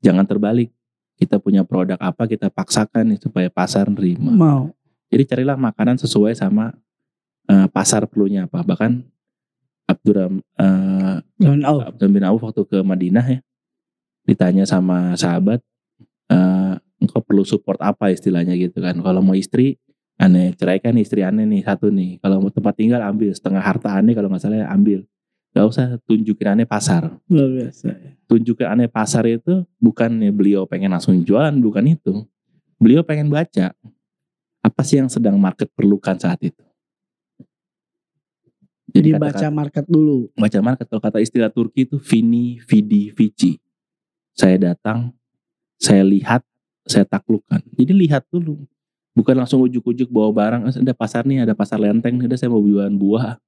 [0.01, 0.73] Jangan terbalik.
[1.13, 4.33] Kita punya produk apa, kita paksakan nih supaya pasar nerima.
[4.33, 4.73] Mau.
[5.13, 6.73] Jadi carilah makanan sesuai sama
[7.45, 8.65] eh, pasar perlunya apa.
[8.65, 8.91] Bahkan
[9.85, 11.79] Abdurrahman eh, Lawan Auf.
[11.93, 13.39] Abdurrahman bin Auf waktu ke Madinah ya,
[14.25, 15.61] ditanya sama sahabat,
[16.33, 18.97] eh, engkau perlu support apa istilahnya gitu kan.
[19.05, 19.77] Kalau mau istri,
[20.15, 22.19] aneh ceraikan istri aneh nih satu nih.
[22.23, 25.03] Kalau mau tempat tinggal ambil setengah harta aneh kalau nggak salah ambil.
[25.55, 27.15] Gak usah tunjukin aneh pasar.
[27.31, 27.95] Luar biasa.
[28.27, 32.27] Tunjukin aneh pasar itu bukannya beliau pengen langsung jualan, bukan itu.
[32.75, 33.71] Beliau pengen baca
[34.59, 36.59] apa sih yang sedang market perlukan saat itu.
[38.95, 40.31] Jadi kata-kata- baca market dulu.
[40.35, 43.59] baca market kalau kata istilah Turki itu vini vidi vici
[44.31, 45.11] saya datang
[45.75, 46.43] saya lihat
[46.87, 48.63] saya taklukkan jadi lihat dulu
[49.15, 52.51] bukan langsung ujuk-ujuk bawa barang "Eh, ada pasar nih ada pasar lenteng nih, udah saya
[52.51, 53.39] mau jualan buah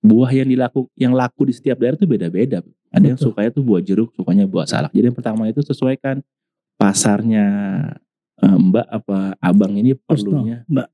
[0.00, 2.62] buah yang dilaku yang laku di setiap daerah itu beda-beda
[2.94, 3.34] ada yang Betul.
[3.34, 6.22] sukanya tuh buah jeruk sukanya buah salak jadi yang pertama itu sesuaikan
[6.78, 7.46] pasarnya
[8.38, 10.88] eh, mbak apa abang ini perlunya Mbak.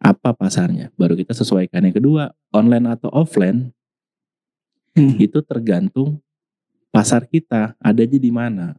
[0.00, 3.72] apa pasarnya baru kita sesuaikan yang kedua online atau offline
[4.90, 5.14] Hmm.
[5.22, 6.18] itu tergantung
[6.90, 8.74] pasar kita adanya di mana.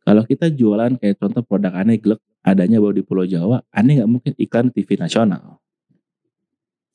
[0.00, 4.10] Kalau kita jualan kayak contoh produk aneh glek adanya baru di Pulau Jawa, aneh nggak
[4.10, 5.58] mungkin iklan TV nasional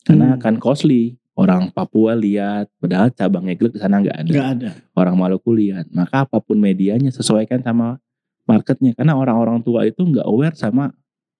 [0.02, 0.36] karena Hmm.
[0.38, 1.18] akan costly.
[1.32, 4.32] Orang Papua lihat, padahal cabangnya glek di sana nggak ada.
[4.52, 4.70] Ada.
[4.92, 5.88] Orang Maluku lihat.
[5.88, 7.96] Maka apa pun medianya sesuaikan sama
[8.44, 8.92] marketnya.
[8.92, 10.92] Karena orang-orang tua itu nggak aware sama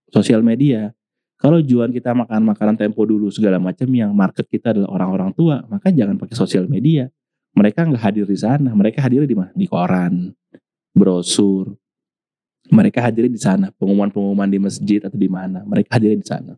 [0.08, 0.96] sosial media.
[1.36, 5.60] Kalau jualan kita makan makanan tempo dulu segala macam yang market kita adalah orang-orang tua,
[5.68, 7.12] maka jangan pakai sosial media.
[7.52, 9.52] Mereka nggak hadir di sana, mereka hadir di mana?
[9.52, 10.32] Di koran,
[10.96, 11.76] brosur.
[12.70, 16.54] Mereka hadir di sana, pengumuman-pengumuman di masjid atau di mana, mereka hadir di sana.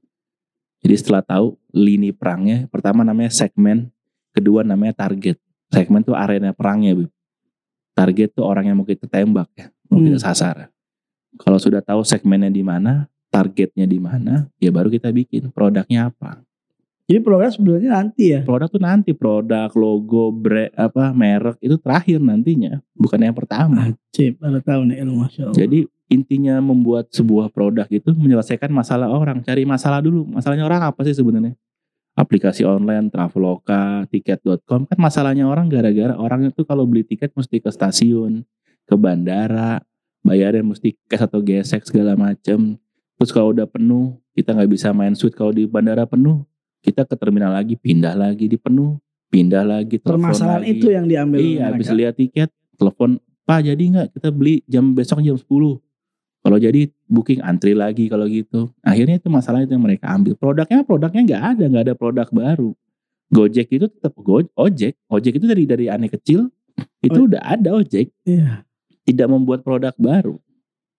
[0.85, 3.89] Jadi setelah tahu lini perangnya, pertama namanya segmen,
[4.37, 5.41] kedua namanya target.
[5.73, 7.09] Segmen itu arena perangnya.
[7.97, 10.13] Target tuh orang yang mau kita tembak ya, mau Hmm.
[10.13, 10.69] kita sasar.
[11.41, 16.45] Kalau sudah tahu segmennya di mana, targetnya di mana, ya baru kita bikin produknya apa.
[17.05, 18.41] Jadi program sebenarnya nanti ya.
[18.49, 23.93] Produk tuh nanti produk, logo, brand, apa merek itu terakhir nantinya, bukan yang pertama.
[24.17, 25.57] Cip, ada tahu nih ilmu Masya Allah.
[25.57, 30.25] Jadi intinya membuat sebuah produk itu menyelesaikan masalah orang, cari masalah dulu.
[30.25, 31.53] Masalahnya orang apa sih sebenarnya?
[32.17, 37.69] Aplikasi online, Traveloka, tiket.com kan masalahnya orang gara-gara orang itu kalau beli tiket mesti ke
[37.69, 38.49] stasiun,
[38.89, 39.83] ke bandara,
[40.25, 42.81] bayarnya mesti cash atau gesek segala macem.
[43.21, 46.47] Terus kalau udah penuh, kita nggak bisa main suite kalau di bandara penuh,
[46.85, 50.73] kita ke terminal lagi pindah lagi dipenuh pindah lagi telepon Permasalahan lagi.
[50.75, 54.09] itu yang diambil iya habis lihat tiket telepon pak jadi nggak?
[54.13, 55.49] Kita beli jam besok jam 10
[56.41, 58.69] kalau jadi booking antri lagi kalau gitu.
[58.81, 60.33] Akhirnya itu masalah itu yang mereka ambil.
[60.35, 62.71] Produknya produknya nggak ada nggak ada produk baru.
[63.27, 66.53] Gojek itu tetap go ojek ojek itu dari dari aneh kecil
[67.01, 67.27] itu Oh.
[67.27, 68.13] udah ada ojek.
[68.23, 68.63] Iya.
[69.03, 70.41] tidak membuat produk baru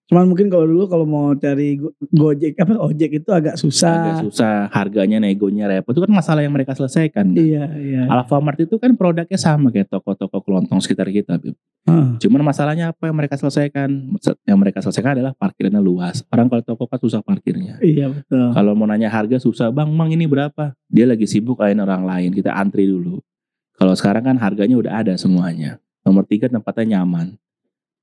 [0.05, 4.21] Cuman mungkin kalau dulu kalau mau cari go- Gojek apa ojek itu agak susah.
[4.21, 7.41] agak susah harganya negonya repot itu kan masalah yang mereka selesaikan kan?
[7.41, 8.01] Iya, iya.
[8.05, 11.41] Alfamart itu kan produknya sama kayak toko-toko kelontong sekitar kita.
[11.89, 14.13] Ah, Cuman masalahnya apa yang mereka selesaikan?
[14.45, 16.21] Yang mereka selesaikan adalah parkirnya luas.
[16.29, 17.81] Orang kalau toko kan susah parkirnya.
[17.81, 18.53] iya betul.
[18.53, 20.77] Kalau mau nanya harga susah, bang, bang ini berapa?
[20.85, 23.25] Dia lagi sibuk lain orang lain, kita antri dulu.
[23.73, 25.81] Kalau sekarang kan harganya udah ada semuanya.
[26.05, 27.33] Nomor tiga tempatnya nyaman.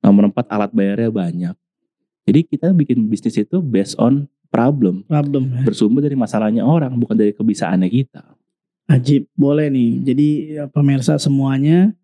[0.02, 1.54] Nomor empat alat bayarnya banyak.
[2.22, 5.02] Jadi kita bikin bisnis itu based on problem.
[5.04, 5.62] Problem ya.
[5.62, 8.22] Bersumber dari masalahnya orang, bukan dari kebisaannya kita.
[8.86, 9.90] Ajib, boleh nih.
[10.04, 11.94] Jadi ya, pemirsa semuanya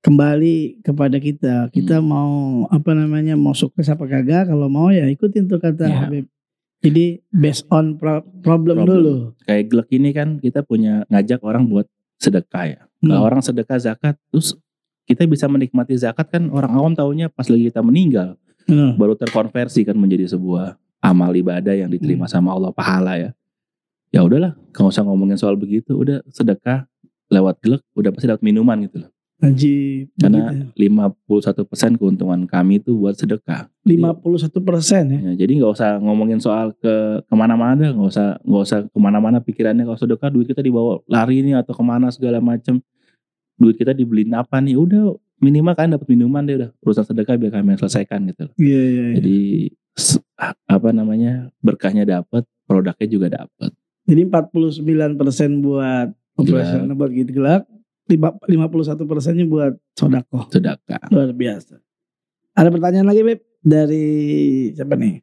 [0.00, 1.54] kembali kepada kita.
[1.68, 2.06] Kita Hmm.
[2.06, 2.32] mau
[2.68, 4.46] apa namanya mau sukses apa kagak?
[4.46, 5.98] Kalau mau ya ikutin tuh kata Iya.
[6.00, 6.26] Habib.
[6.78, 8.86] Jadi based on pro- problem, Problem.
[8.86, 9.14] dulu.
[9.42, 12.80] Kayak Glek ini kan kita punya ngajak orang buat sedekah ya.
[13.00, 13.26] Kalau Hmm.
[13.26, 14.54] orang sedekah zakat, terus
[15.04, 18.36] kita bisa menikmati zakat kan orang awam taunya pas lagi kita meninggal.
[18.66, 18.98] Benar.
[18.98, 22.34] baru terkonversi kan menjadi sebuah amal ibadah yang diterima Hmm.
[22.34, 23.30] sama Allah pahala ya.
[24.10, 26.86] Ya udahlah, nggak usah ngomongin soal begitu, udah sedekah
[27.26, 29.10] lewat glek udah pasti dapat minuman gitu loh.
[29.36, 30.08] Ajib.
[30.16, 30.72] Karena Begitu.
[30.80, 33.68] 51% keuntungan kami itu buat sedekah.
[33.84, 35.18] 51 persen ya.
[35.20, 39.36] Ya, jadi nggak usah ngomongin soal ke ke mana-mana, nggak usah nggak usah ke mana-mana
[39.38, 42.80] pikirannya kalau sedekah duit kita dibawa lari nih atau ke mana segala macem.
[43.60, 44.72] Duit kita dibeliin apa nih?
[44.72, 48.54] Udah minimal kan dapat minuman deh udah urusan sedekah biar kami yang selesaikan gitu loh.
[48.56, 49.04] Iya iya.
[49.10, 49.14] iya.
[49.20, 49.38] Jadi
[49.94, 50.22] s-
[50.66, 53.70] apa namanya berkahnya dapat, produknya juga dapat.
[54.06, 54.82] Jadi 49
[55.18, 57.66] persen buat operasional buat gitu gelap.
[58.06, 60.46] 51 persennya buat sodako.
[60.48, 61.10] Sedekah.
[61.10, 61.74] Luar biasa.
[62.54, 64.06] Ada pertanyaan lagi Beb dari
[64.72, 65.20] siapa nih?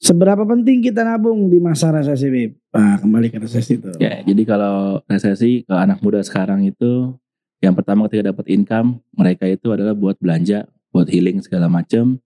[0.00, 2.56] Seberapa penting kita nabung di masa resesi Beb?
[2.72, 3.92] Nah, kembali ke resesi itu.
[4.00, 7.12] Ya, jadi kalau resesi kalau anak muda sekarang itu
[7.64, 12.20] yang pertama ketika dapat income mereka itu adalah buat belanja, buat healing segala macam.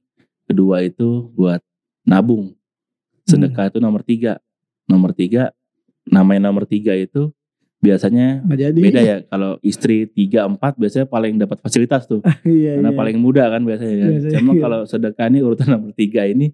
[0.50, 1.62] Kedua itu buat
[2.02, 2.58] nabung.
[3.22, 4.42] Sedekah itu nomor tiga.
[4.90, 5.52] Nomor tiga,
[6.08, 7.30] namanya nomor tiga itu
[7.78, 8.80] biasanya jadi.
[8.80, 9.16] beda ya.
[9.30, 12.20] Kalau istri tiga empat biasanya paling dapat fasilitas tuh.
[12.46, 12.98] iya, Karena iya.
[12.98, 14.10] paling muda kan biasanya kan.
[14.10, 14.62] Biasanya, Cuma iya.
[14.62, 16.50] kalau sedekah ini urutan nomor tiga ini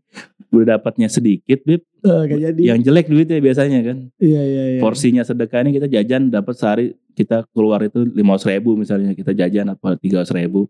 [0.53, 1.83] udah dapatnya sedikit, Bib.
[2.05, 2.61] Nggak jadi.
[2.61, 3.97] Yang jelek duitnya biasanya kan.
[4.21, 4.81] Iya iya iya.
[4.85, 9.73] Porsinya sedekah ini kita jajan dapat sehari kita keluar itu lima ribu misalnya kita jajan
[9.73, 10.69] apa tiga ribu.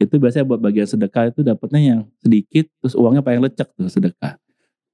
[0.00, 4.38] Itu biasanya buat bagian sedekah itu dapatnya yang sedikit terus uangnya paling lecek tuh sedekah.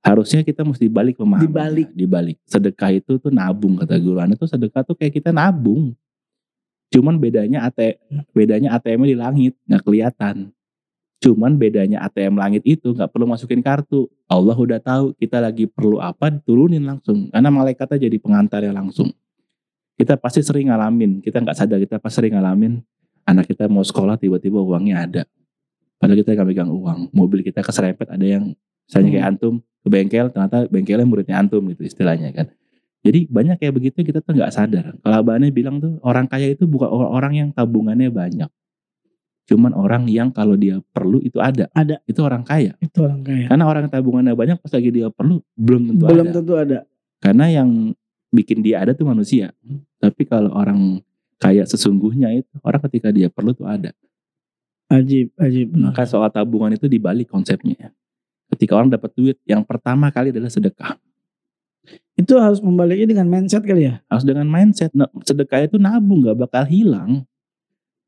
[0.07, 1.51] Harusnya kita mesti balik memahami.
[1.51, 1.89] Dibalik.
[1.91, 2.39] Dibalik.
[2.47, 5.99] Sedekah itu tuh nabung kata guru Anda tuh sedekah tuh kayak kita nabung.
[6.95, 7.99] Cuman bedanya AT,
[8.31, 10.55] bedanya ATM-nya di langit nggak kelihatan.
[11.19, 14.07] Cuman bedanya ATM langit itu nggak perlu masukin kartu.
[14.31, 17.27] Allah udah tahu kita lagi perlu apa turunin langsung.
[17.35, 19.11] Karena malaikatnya jadi pengantarnya langsung.
[19.99, 22.79] Kita pasti sering ngalamin, kita nggak sadar kita pasti sering ngalamin
[23.27, 25.23] anak kita mau sekolah tiba-tiba uangnya ada.
[25.99, 27.11] Padahal kita nggak megang uang.
[27.11, 28.55] Mobil kita keserempet ada yang
[28.87, 29.55] misalnya kayak antum
[29.87, 32.51] ke bengkel ternyata bengkelnya muridnya antum gitu istilahnya kan.
[33.07, 34.99] Jadi banyak kayak begitu kita tuh nggak sadar.
[34.99, 38.51] Kalau abahnya bilang tuh orang kaya itu bukan orang yang tabungannya banyak.
[39.47, 41.71] Cuman orang yang kalau dia perlu itu ada.
[41.71, 42.03] Ada.
[42.03, 42.75] Itu orang kaya.
[42.83, 43.47] Itu orang kaya.
[43.47, 46.35] Karena orang tabungannya banyak pas lagi dia perlu belum tentu Belum ada.
[46.35, 46.79] tentu ada.
[47.23, 47.95] Karena yang
[48.35, 49.55] bikin dia ada tuh manusia.
[50.03, 50.99] Tapi kalau orang
[51.39, 53.95] kaya sesungguhnya itu orang ketika dia perlu tuh ada.
[54.91, 55.71] Ajib, ajib.
[55.79, 57.95] Maka soal tabungan itu dibalik konsepnya.
[58.57, 60.97] Ketika orang dapat duit, yang pertama kali adalah sedekah.
[62.17, 64.01] Itu harus membaliknya dengan mindset kali ya.
[64.09, 64.91] Harus dengan mindset.
[64.97, 67.29] Nah, sedekah itu nabung nggak bakal hilang.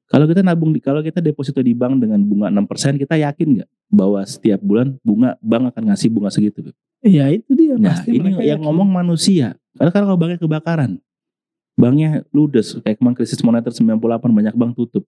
[0.09, 3.69] Kalau kita nabung di, kalau kita deposito di bank dengan bunga 6%, kita yakin nggak
[3.93, 6.73] bahwa setiap bulan bunga bank akan ngasih bunga segitu?
[7.05, 7.77] Iya itu dia.
[7.77, 8.65] Nah, pasti ini yang yakin.
[8.65, 9.53] ngomong manusia.
[9.77, 10.97] Karena kalau banknya kebakaran,
[11.77, 14.01] banknya ludes, kayak kemarin krisis moneter 98
[14.33, 15.05] banyak bank tutup,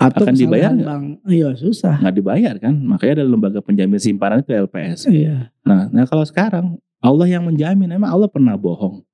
[0.00, 0.72] Atau akan dibayar?
[0.72, 1.20] Bang.
[1.28, 2.00] Iya susah.
[2.00, 2.72] nggak dibayar kan?
[2.72, 5.12] Makanya ada lembaga penjamin simpanan itu LPS.
[5.12, 5.52] Iya.
[5.60, 9.04] Nah, nah kalau sekarang Allah yang menjamin, emang Allah pernah bohong.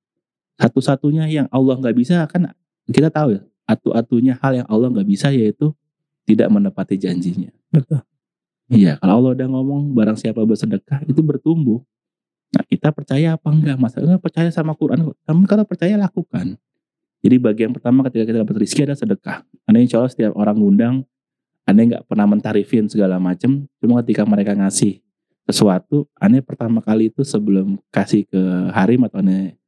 [0.62, 2.54] Satu-satunya yang Allah nggak bisa kan
[2.86, 5.74] kita tahu ya, atu-atunya hal yang Allah nggak bisa yaitu
[6.22, 7.50] tidak menepati janjinya.
[7.74, 8.06] Betul.
[8.70, 11.82] Iya, kalau Allah udah ngomong barang siapa bersedekah itu bertumbuh.
[12.54, 13.78] Nah, kita percaya apa enggak?
[13.78, 15.14] Masalahnya percaya sama Quran.
[15.26, 16.58] Kamu kalau percaya lakukan.
[17.24, 19.36] Jadi bagian pertama ketika kita dapat rezeki adalah sedekah.
[19.66, 20.94] Karena insya Allah setiap orang ngundang,
[21.66, 23.66] aneh nggak pernah mentarifin segala macam.
[23.82, 25.02] Cuma ketika mereka ngasih
[25.46, 28.42] sesuatu, aneh pertama kali itu sebelum kasih ke
[28.74, 29.58] harim atau aneh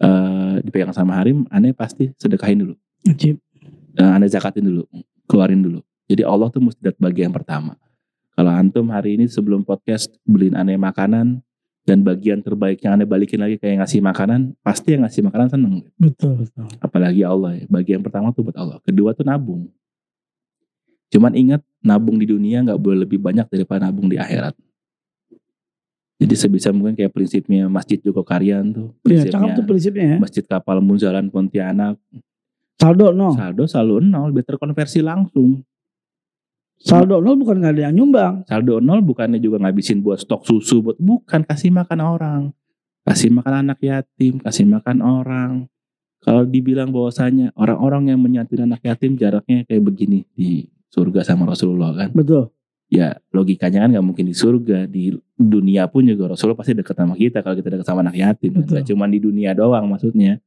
[0.00, 2.74] eh, dipegang sama harim, aneh pasti sedekahin dulu.
[3.04, 3.36] Wajib.
[3.92, 4.88] Eh, aneh zakatin dulu,
[5.28, 5.80] keluarin dulu.
[6.08, 7.76] Jadi Allah tuh mesti dat bagian pertama.
[8.32, 11.44] Kalau antum hari ini sebelum podcast beliin aneh makanan
[11.82, 15.74] dan bagian terbaiknya aneh balikin lagi kayak ngasih makanan, pasti yang ngasih makanan seneng.
[15.98, 16.70] Betul, betul.
[16.78, 17.64] Apalagi Allah ya.
[17.66, 18.78] Bagian pertama tuh buat Allah.
[18.86, 19.66] Kedua tuh nabung.
[21.10, 24.54] Cuman ingat nabung di dunia nggak boleh lebih banyak daripada nabung di akhirat.
[26.22, 28.94] Jadi sebisa mungkin kayak prinsipnya Masjid Jogokarian tuh.
[29.02, 30.18] Iya, Prinsipnya cakep tuh prinsipnya ya.
[30.22, 31.98] Masjid Kapal Munzalan Pontianak.
[32.78, 33.34] Saldo nol.
[33.34, 35.66] Saldo selalu nol, biar terkonversi langsung.
[36.82, 38.42] Saldo nol bukan nggak ada yang nyumbang.
[38.50, 42.42] Saldo nol bukannya juga ngabisin buat stok susu, buat bukan kasih makan orang.
[43.06, 45.52] Kasih makan anak yatim, kasih makan orang.
[46.22, 51.94] Kalau dibilang bahwasanya orang-orang yang menyantuni anak yatim jaraknya kayak begini di surga sama Rasulullah
[51.94, 52.14] kan.
[52.14, 52.50] Betul.
[52.92, 57.14] Ya logikanya kan nggak mungkin di surga, di dunia pun juga Rasulullah pasti dekat sama
[57.18, 58.54] kita kalau kita dekat sama anak yatim.
[58.54, 58.62] kan.
[58.62, 58.74] Betul.
[58.78, 60.38] Gak cuma di dunia doang maksudnya.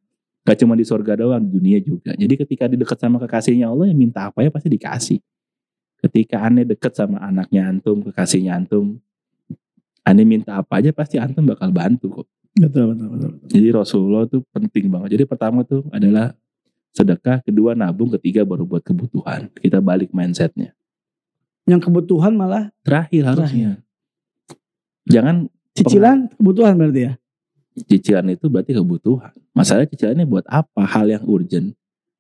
[0.45, 2.13] Gak cuma di surga doang, di dunia juga.
[2.13, 5.19] Jadi ketika di dekat sama kekasihnya Allah ya minta apa ya pasti dikasih.
[6.01, 9.01] Ketika aneh dekat sama anaknya antum, kekasihnya antum,
[10.05, 12.27] aneh minta apa aja pasti antum bakal bantu kok.
[12.55, 13.29] Betul, betul, betul.
[13.36, 13.49] betul.
[13.51, 15.19] Jadi Rasulullah tuh penting banget.
[15.19, 16.31] Jadi pertama tuh adalah
[16.95, 19.51] sedekah, kedua nabung, ketiga baru buat kebutuhan.
[19.51, 20.71] Kita balik mindsetnya.
[21.67, 23.84] Yang kebutuhan malah Terakhir harusnya.
[25.10, 27.13] Jangan cicilan kebutuhan berarti ya.
[27.75, 29.36] cicilan itu berarti kebutuhan.
[29.51, 30.88] Masalah cicilannya buat apa?
[30.88, 31.75] Hal yang urgent.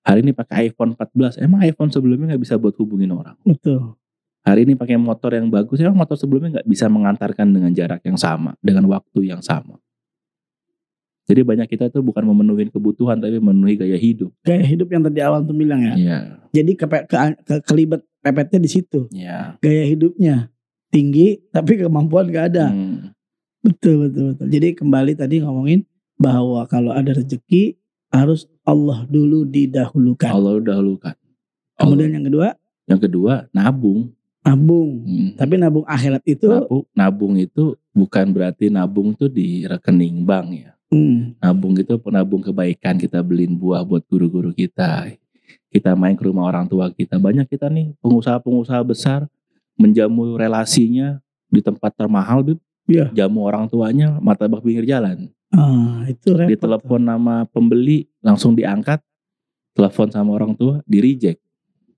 [0.05, 3.33] Hari ini pakai iPhone 14, emang iPhone sebelumnya nggak bisa buat hubungin orang.
[3.41, 3.97] Betul.
[4.45, 8.13] Hari ini pakai motor yang bagus, emang motor sebelumnya nggak bisa mengantarkan dengan jarak yang
[8.13, 9.81] sama, dengan waktu yang sama.
[11.25, 14.29] Jadi banyak kita tuh bukan memenuhi kebutuhan, tapi memenuhi gaya hidup.
[14.45, 15.93] Gaya hidup yang tadi awal tuh bilang ya.
[15.97, 16.17] Iya,
[16.53, 19.09] Jadi ke, ke, ke- kelibet pepetnya di situ.
[19.09, 19.57] iya.
[19.57, 20.53] Gaya hidupnya
[20.93, 22.69] tinggi tapi kemampuan gak ada.
[22.69, 23.09] Hmm,
[23.65, 24.47] Betul, betul, betul.
[24.53, 25.81] Jadi kembali tadi ngomongin
[26.21, 27.81] bahwa kalau ada rezeki
[28.15, 30.31] harus Allah dulu didahulukan.
[30.31, 31.15] Allah dahulukan.
[31.75, 32.15] Kemudian Allah.
[32.15, 32.47] yang kedua
[32.85, 34.09] yang kedua nabung.
[34.45, 35.01] nabung.
[35.03, 35.29] Hmm.
[35.35, 40.71] Tapi nabung akhirat itu Nabung, nabung itu bukan berarti nabung tuh di rekening bank ya.
[40.93, 45.11] hmm, Nabung itu penabung kebaikan kita beliin buah buat guru-guru kita.
[45.73, 47.19] Kita main ke rumah orang tua kita.
[47.19, 49.27] Banyak kita nih pengusaha-pengusaha besar
[49.75, 51.19] menjamu relasinya
[51.51, 52.59] di tempat termahal, Bib.
[52.85, 53.09] Iya.
[53.11, 55.33] Jamu orang tuanya martabak pinggir jalan.
[55.55, 56.51] Ah, itu repot.
[56.51, 59.01] Ditelepon nama pembeli langsung diangkat.
[59.75, 61.39] Telepon sama orang tua di reject.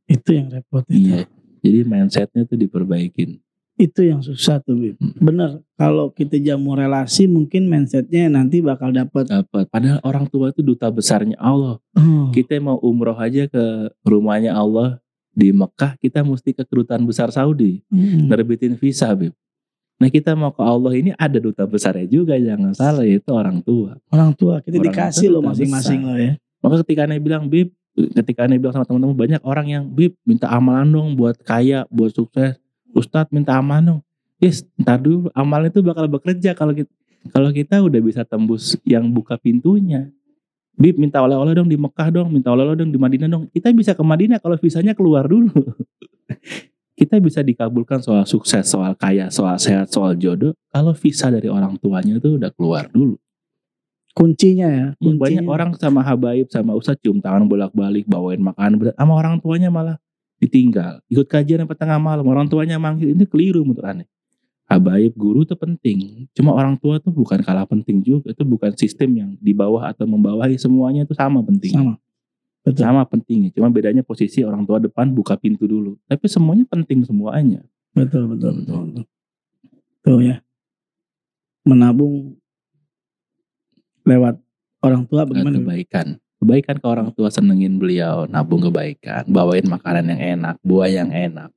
[0.10, 0.82] Itu yang repot.
[0.90, 0.98] Itu.
[0.98, 1.30] Iya.
[1.62, 3.38] Jadi mindsetnya tuh diperbaikin.
[3.78, 4.98] Itu yang susah tuh, Bib.
[4.98, 5.14] Hmm.
[5.22, 5.50] Bener.
[5.78, 9.30] Kalau kita jamu relasi mungkin mindsetnya nanti bakal dapat.
[9.30, 9.70] Dapat.
[9.70, 11.78] Padahal orang tua itu duta besarnya Allah.
[11.94, 14.98] Oh, Kita mau umroh aja ke rumahnya Allah
[15.38, 17.86] di Mekah, kita mesti ke kedutaan besar Saudi.
[17.94, 18.26] hmm.
[18.26, 19.38] nerbitin visa Bib.
[19.98, 23.98] Nah kita mau ke Allah ini ada duta besarnya juga jangan salah yaitu orang tua.
[24.14, 26.34] Orang tua kita Orang dikasih loh masing-masing loh ya.
[26.62, 30.54] Maka ketika aneh bilang Bib, ketika aneh bilang sama teman-teman banyak orang yang Bib minta
[30.54, 32.62] amalan dong buat kaya, buat sukses.
[32.94, 34.02] Ustadz minta amalan dong.
[34.38, 36.94] Yes, ntar dulu amalan itu bakal bekerja kalau kita
[37.34, 40.14] kalau kita udah bisa tembus yang buka pintunya.
[40.78, 43.50] Bib minta oleh-oleh dong di Mekah dong, minta oleh-oleh dong di Madinah dong.
[43.50, 45.50] Kita bisa ke Madinah kalau visanya keluar dulu.
[46.98, 50.58] kita bisa dikabulkan soal sukses, soal kaya, soal sehat, soal jodoh.
[50.74, 53.22] Kalau visa dari orang tuanya itu udah keluar dulu.
[54.18, 54.88] Kuncinya ya.
[54.98, 55.22] Ya, Kuncinya.
[55.22, 58.96] banyak orang sama habaib, sama ustadz cium tangan bolak-balik, bawain makanan berat.
[58.98, 60.02] Sama orang tuanya malah
[60.42, 61.06] ditinggal.
[61.06, 63.14] Ikut kajian sampai tengah malam, orang tuanya manggil.
[63.14, 64.10] Ini keliru menurut aneh.
[64.66, 66.26] Habaib, guru itu penting.
[66.34, 68.34] Cuma orang tua tuh bukan kalah penting juga.
[68.34, 70.58] Itu bukan sistem yang di bawah atau membawahi.
[70.58, 71.78] Semuanya itu sama penting.
[71.78, 71.96] sama.
[72.68, 72.84] Betul.
[72.84, 73.56] Sama pentingnya.
[73.56, 75.96] Cuma bedanya posisi orang tua depan buka pintu dulu.
[76.04, 77.64] Tapi semuanya penting semuanya.
[77.96, 79.06] Betul, betul, betul, betul.
[80.04, 80.44] Tuh ya.
[81.64, 82.36] Menabung
[84.04, 84.36] lewat
[84.84, 85.64] orang tua bagaimana?
[85.64, 86.20] kebaikan.
[86.44, 91.50] Kebaikan ke orang tua senengin beliau, nabung kebaikan, bawain makanan yang enak, buah yang enak.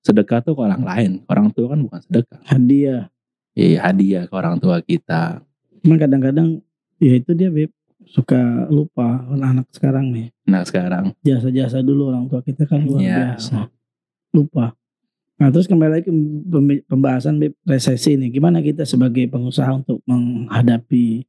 [0.00, 2.40] Sedekah tuh ke orang lain, orang tua kan bukan sedekah.
[2.48, 3.12] Hadiah.
[3.52, 5.44] Iya hadiah ke orang tua kita.
[5.84, 6.64] Cuman kadang-kadang
[6.96, 7.70] ya itu dia Beb
[8.08, 10.32] suka lupa anak sekarang nih.
[10.48, 13.16] Nah sekarang, Jasa-jasa dulu orang tua kita kan luar Iya.
[13.36, 13.68] biasa.
[14.32, 14.72] Lupa.
[15.36, 16.12] Nah terus kembali lagi ke
[16.84, 18.28] pembahasan resesi ini.
[18.28, 21.24] Gimana kita sebagai pengusaha untuk menghadapi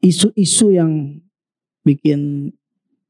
[0.00, 1.20] isu-isu yang
[1.82, 2.52] bikin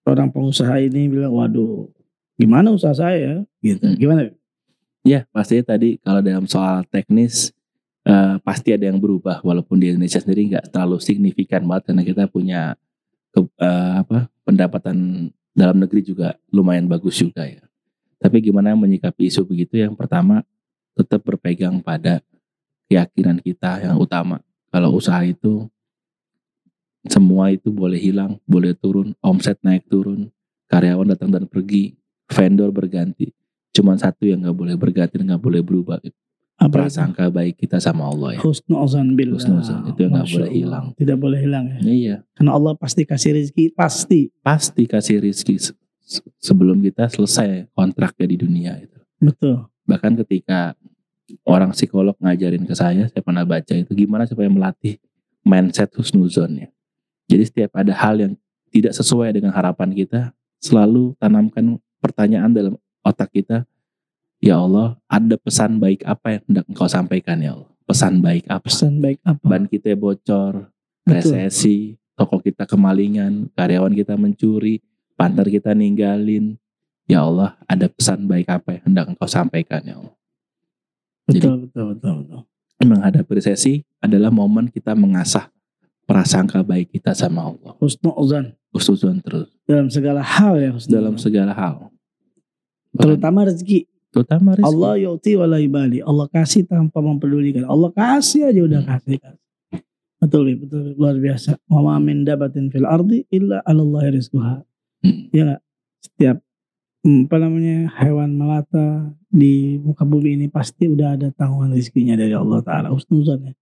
[0.07, 1.91] orang pengusaha ini bilang waduh
[2.39, 3.85] gimana usaha saya gitu.
[3.85, 3.99] Hmm.
[3.99, 4.21] Gimana?
[5.03, 7.51] Ya pastinya tadi kalau dalam soal teknis
[8.07, 12.25] eh, pasti ada yang berubah, walaupun di Indonesia sendiri nggak terlalu signifikan banget karena kita
[12.31, 12.61] punya
[13.35, 17.63] ke- eh, apa pendapatan dalam negeri juga lumayan bagus juga ya.
[18.21, 19.81] Tapi gimana menyikapi isu begitu?
[19.81, 20.45] Yang pertama
[20.97, 22.21] tetap berpegang pada
[22.91, 24.45] keyakinan kita yang utama.
[24.71, 25.67] Kalau usaha itu
[27.09, 30.29] semua itu boleh hilang, boleh turun, omset naik turun,
[30.69, 31.97] karyawan datang dan pergi,
[32.29, 33.33] vendor berganti.
[33.73, 35.97] Cuman satu yang nggak boleh berganti, nggak boleh berubah.
[36.69, 38.41] Prasangka baik kita sama Allah ya.
[38.45, 39.41] Husnuzan billah.
[39.41, 40.53] Husnuzan, itu nggak boleh Allah.
[40.53, 40.87] hilang.
[40.93, 41.79] Tidak boleh hilang ya.
[41.81, 44.29] Iya, Karena Allah pasti kasih rezeki, pasti.
[44.45, 45.73] pasti kasih se-
[46.37, 48.99] sebelum kita selesai kontraknya di dunia itu.
[49.17, 49.65] Betul.
[49.89, 50.77] Bahkan ketika
[51.47, 54.99] orang psikolog ngajarin ke saya, saya pernah baca itu gimana supaya melatih
[55.47, 56.69] mindset husnuzon ya.
[57.31, 58.33] Jadi setiap ada hal yang
[58.75, 62.75] tidak sesuai dengan harapan kita, selalu tanamkan pertanyaan dalam
[63.07, 63.65] otak kita,
[64.41, 67.71] ya Allah, ada pesan baik apa yang hendak engkau sampaikan ya Allah?
[67.87, 68.65] Pesan baik apa?
[68.67, 69.45] Pesan baik apa?
[69.45, 70.73] Ban kita bocor,
[71.05, 71.15] Betul.
[71.15, 74.81] resesi, toko kita kemalingan, karyawan kita mencuri,
[75.15, 76.57] partner kita ninggalin.
[77.11, 80.15] Ya Allah, ada pesan baik apa yang hendak engkau sampaikan ya Allah?
[81.31, 82.41] Betul, betul, betul, betul.
[82.81, 85.53] menghadapi resesi adalah momen kita mengasah
[86.09, 87.77] prasangka baik kita sama Allah.
[87.79, 90.95] Husnuzan Husnuzon terus dalam segala hal ya husnuzan.
[90.95, 91.91] dalam segala hal.
[92.95, 93.87] Bahkan terutama rezeki.
[94.11, 94.67] Terutama rezeki.
[94.67, 95.99] Allah yu'ti wa la yubali.
[96.03, 97.65] Allah kasih tanpa mempedulikan.
[97.67, 98.91] Allah kasih aja udah Hmm.
[98.99, 99.17] kasih.
[99.19, 99.41] kasih.
[100.21, 101.57] Betul, betul, luar biasa.
[101.65, 104.61] Wa ma min dabatin fil ardi illa 'ala Allah rizquha.
[105.01, 105.33] Hmm.
[105.33, 105.61] Ya enggak?
[106.01, 106.37] Setiap
[107.05, 112.37] hmm, apa namanya hewan melata di muka bumi ini pasti udah ada tanggungan rezekinya dari
[112.37, 112.93] Allah Taala.
[112.93, 113.53] Husnuzon ya.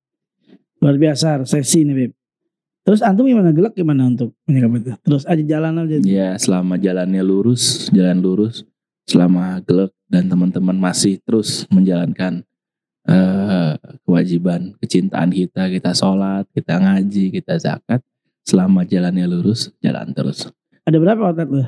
[0.83, 2.13] Luar biasa resesi nih, Beb.
[2.87, 4.91] Terus antum gimana gelak gimana untuk menyikapi itu?
[5.05, 5.97] Terus aja jalan aja.
[6.03, 8.65] Ya selama jalannya lurus, jalan lurus,
[9.05, 12.43] selama gelek dan teman-teman masih terus menjalankan
[13.05, 18.01] eh, kewajiban kecintaan kita, kita sholat, kita ngaji, kita zakat,
[18.43, 20.49] selama jalannya lurus, jalan terus.
[20.89, 21.65] Ada berapa outlet lu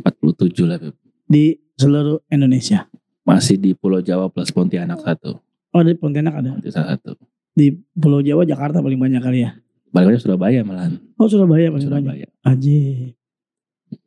[0.00, 0.96] 47 lah, Beb.
[1.28, 2.88] di seluruh Indonesia?
[3.28, 5.36] masih di Pulau Jawa plus Pontianak satu,
[5.76, 6.56] Oh di Pontianak ada.
[6.56, 7.12] Pontianak satu.
[7.52, 9.52] Di Pulau Jawa, Jakarta paling banyak kali ya.
[9.92, 10.96] Paling banyak Surabaya malahan.
[11.20, 12.08] Oh Surabaya paling banyak.
[12.08, 12.26] Surabaya.
[12.48, 13.12] Ajib.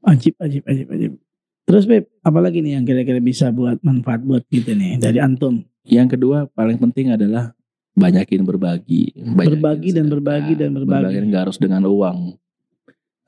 [0.01, 1.11] Ajib, ajib, ajib, ajib.
[1.65, 5.63] Terus Beb, apalagi nih yang kira-kira bisa buat manfaat buat kita nih dari antum?
[5.87, 7.55] Yang kedua paling penting adalah
[7.95, 9.15] banyakin berbagi.
[9.15, 11.03] Banyakin Berbagi dan berbagi dan berbagi.
[11.07, 12.35] Berbagi nggak harus dengan uang.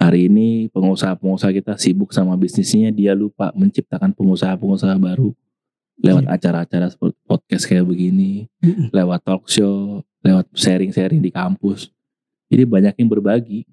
[0.03, 5.31] Hari ini pengusaha-pengusaha kita sibuk sama bisnisnya, dia lupa menciptakan pengusaha-pengusaha baru
[6.03, 6.31] lewat Iya.
[6.35, 8.49] acara-acara seperti podcast kayak begini,
[8.91, 11.87] lewat talk show, lewat sharing-sharing di kampus.
[12.51, 13.63] Jadi banyak yang berbagi.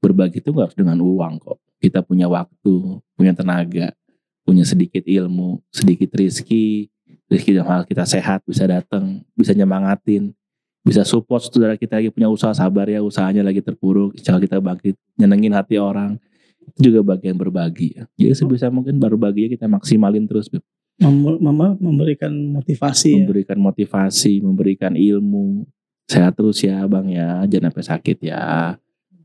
[0.00, 1.60] Berbagi itu nggak harus dengan uang kok.
[1.80, 3.96] Kita punya waktu, punya tenaga,
[4.44, 6.92] punya sedikit ilmu, sedikit rizki,
[7.32, 10.36] rizki dalam hal kita sehat bisa datang, bisa nyemangatin,
[10.84, 14.96] bisa support saudara kita lagi punya usaha sabar ya usahanya lagi terpuruk, Allah kita bangkit,
[15.16, 16.20] nyenengin hati orang.
[16.60, 17.96] Itu juga bagian berbagi.
[17.96, 18.04] ya.
[18.20, 20.62] Jadi sebisa mungkin berbaginya kita maksimalin terus, Beb.
[21.00, 23.24] Mem- memberikan motivasi ya.
[23.24, 25.64] memberikan motivasi, memberikan ilmu.
[26.04, 28.76] Sehat terus ya bang ya, jangan sampai sakit ya.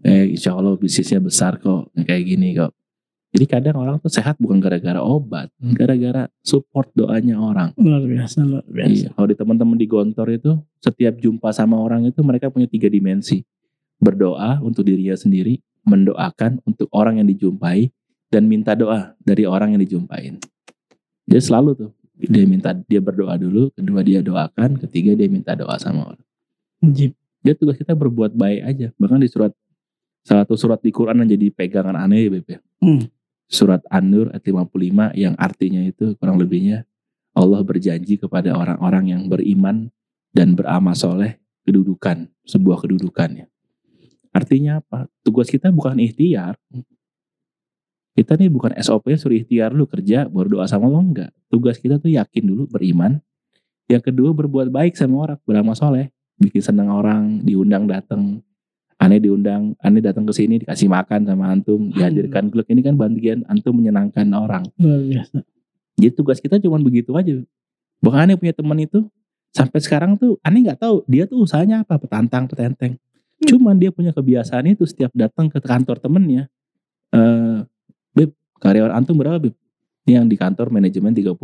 [0.01, 2.73] Eh insya Allah bisnisnya besar kok, kayak gini kok.
[3.35, 7.75] Jadi kadang orang tuh sehat bukan gara-gara obat, gara-gara support doanya orang.
[7.75, 8.91] Luar biasa, luar biasa.
[8.95, 12.87] Iya, kalau di teman-teman di Gontor itu setiap jumpa sama orang itu mereka punya tiga
[12.87, 13.43] dimensi.
[13.99, 17.91] Berdoa untuk dirinya sendiri, mendoakan untuk orang yang dijumpai,
[18.31, 20.39] dan minta doa dari orang yang dijumpain.
[21.27, 25.75] Dia selalu tuh dia minta dia berdoa dulu, kedua dia doakan, ketiga dia minta doa
[25.75, 26.23] sama orang.
[26.79, 27.11] Ajib.
[27.43, 28.87] Dia tugas kita berbuat baik aja.
[28.95, 29.51] Bahkan di surat
[30.25, 32.59] salah satu surat di Quran yang jadi pegangan aneh ya Beb ya.
[32.81, 33.05] Hmm.
[33.45, 36.89] Surat An-Nur ayat 55 yang artinya itu kurang lebihnya
[37.37, 39.93] Allah berjanji kepada orang-orang yang beriman
[40.33, 43.45] dan beramal soleh kedudukan, sebuah kedudukannya.
[44.33, 45.11] Artinya apa?
[45.21, 46.57] Tugas kita bukan ikhtiar.
[48.15, 51.35] Kita nih bukan SOP suruh ikhtiar lu kerja baru doa sama lo enggak.
[51.51, 53.19] Tugas kita tuh yakin dulu beriman.
[53.91, 56.09] Yang kedua berbuat baik sama orang, beramal soleh.
[56.39, 58.39] Bikin senang orang, diundang datang.
[58.95, 63.43] Aneh diundang, aneh datang ke sini dikasih makan sama antum, dihadirkan klub ini kan bagian
[63.51, 64.63] antum menyenangkan orang.
[64.79, 65.43] Luar biasa.
[65.99, 67.35] Jadi tugas kita cuma begitu aja.
[67.99, 69.07] Bahkan aneh punya teman itu
[69.51, 72.95] sampai sekarang tuh aneh nggak tahu dia tuh usahanya apa petantang petenteng.
[73.43, 76.47] Cuman dia punya kebiasaan itu setiap datang ke kantor temennya,
[77.11, 77.67] eh
[78.15, 78.31] beb
[78.63, 79.53] karyawan antum berapa beb?
[80.07, 81.35] Ini yang di kantor manajemen 32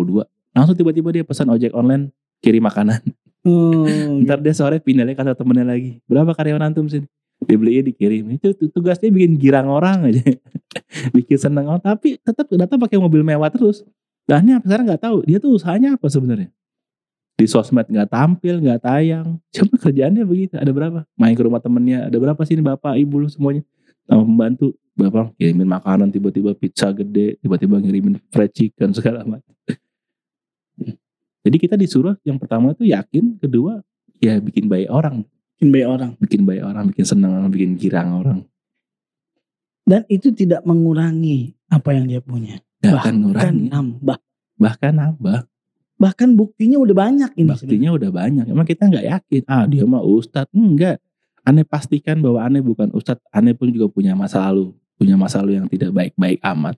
[0.52, 2.12] Langsung tiba-tiba dia pesan ojek online
[2.44, 3.00] kirim makanan.
[3.48, 3.88] Oh,
[4.24, 6.04] Ntar dia sore pindah lagi kantor temennya lagi.
[6.06, 7.04] Berapa karyawan antum sih?
[7.42, 8.38] Dibelinya dikirim.
[8.38, 10.22] Itu tu- tugasnya bikin girang orang aja.
[11.16, 11.84] bikin seneng orang.
[11.84, 13.82] Tapi tetap datang pakai mobil mewah terus.
[14.30, 16.50] Dan ini sekarang nggak tahu dia tuh usahanya apa sebenarnya.
[17.36, 19.42] Di sosmed nggak tampil, nggak tayang.
[19.50, 20.54] Cuma kerjaannya begitu.
[20.62, 21.00] Ada berapa?
[21.18, 22.08] Main ke rumah temennya.
[22.08, 23.66] Ada berapa sih ini bapak, ibu lu semuanya?
[24.06, 24.78] Sama pembantu.
[24.92, 29.56] Bapak kirimin makanan tiba-tiba pizza gede, tiba-tiba ngirimin fried chicken segala macam.
[31.42, 33.82] Jadi kita disuruh yang pertama itu yakin, kedua
[34.22, 35.26] ya bikin baik orang.
[35.62, 36.12] Bikin baik orang.
[36.18, 38.40] bikin baik orang bikin senang orang bikin girang orang
[39.86, 42.58] Dan itu tidak mengurangi apa yang dia punya.
[42.82, 44.18] gak Bahkan akan ngurangi nambah.
[44.58, 45.40] bahkan nambah
[46.02, 47.46] Bahkan buktinya udah banyak ini.
[47.46, 50.98] baktinya udah banyak emang kita nggak yakin ah dia mah ustadz enggak
[51.46, 55.62] aneh pastikan bahwa aneh bukan ustadz aneh pun juga punya masa lalu punya masa lalu
[55.62, 56.74] yang tidak baik-baik amat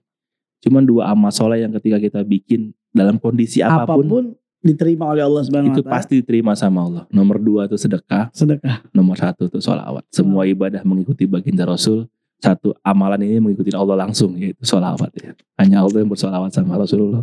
[0.60, 4.24] cuman dua amal soleh yang ketika kita bikin dalam kondisi apa pun, Apa pun
[4.64, 7.04] diterima oleh Allah Subhanahu itu pasti diterima sama Allah.
[7.12, 8.32] Nomor dua itu sedekah.
[8.32, 8.80] Sedekah.
[8.96, 10.08] nomor satu itu sholawat.
[10.08, 12.08] Semua ibadah mengikuti baginda Rasul.
[12.40, 15.36] Satu amalan ini mengikuti Allah langsung yaitu sholawat ya.
[15.60, 17.22] Hanya Allah yang bersolawat sama Rasulullah.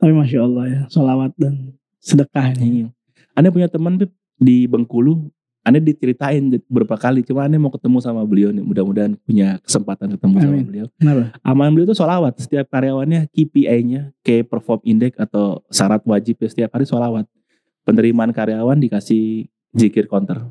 [0.00, 2.84] Tapi masya Allah ya, solawat dan sedekah ini.
[2.84, 2.88] Iya.
[3.36, 4.00] Anda punya teman
[4.40, 5.28] di Bengkulu,
[5.60, 6.40] Anda diceritain
[6.72, 10.64] beberapa kali, cuma Anda mau ketemu sama beliau nih, mudah-mudahan punya kesempatan ketemu sama Amin.
[10.64, 10.86] beliau.
[10.96, 11.36] Kenapa?
[11.44, 16.70] Amalan beliau itu sholawat, setiap karyawannya KPI-nya, kayak perform index atau syarat wajib ya, setiap
[16.72, 17.28] hari sholawat.
[17.84, 20.48] Penerimaan karyawan dikasih zikir counter.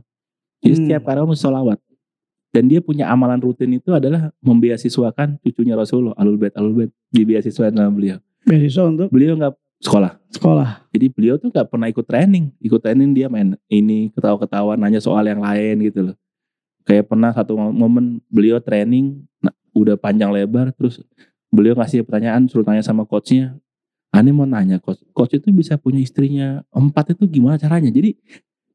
[0.61, 0.79] Jadi Hmm.
[0.85, 1.79] setiap karyawan mesti sholawat.
[2.49, 7.77] Dan dia punya amalan rutin itu adalah membeasiswakan cucunya Rasulullah, Alul Bait, Alul Bait, dibeasiswakan
[7.77, 8.17] sama beliau.
[8.41, 10.69] Beasiswa untuk Beliau nggak sekolah, sekolah.
[10.91, 12.51] jadi beliau tuh gak pernah ikut training.
[12.59, 16.15] Ikut training dia main ini ketawa-ketawa nanya soal yang lain gitu loh.
[16.83, 20.99] Kayak pernah satu momen beliau training nah, udah panjang lebar terus
[21.47, 23.55] beliau ngasih pertanyaan suruh tanya sama coachnya.
[24.09, 27.93] Aneh mau nanya coach, coach itu bisa punya istrinya empat itu gimana caranya?
[27.93, 28.17] Jadi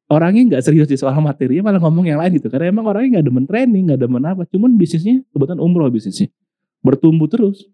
[0.06, 2.46] orangnya nggak serius di soal materinya malah ngomong yang lain gitu.
[2.46, 4.46] Karena emang orangnya nggak demen training, nggak demen apa.
[4.46, 6.30] Cuman bisnisnya kebetulan umroh bisnisnya
[6.86, 7.66] bertumbuh terus.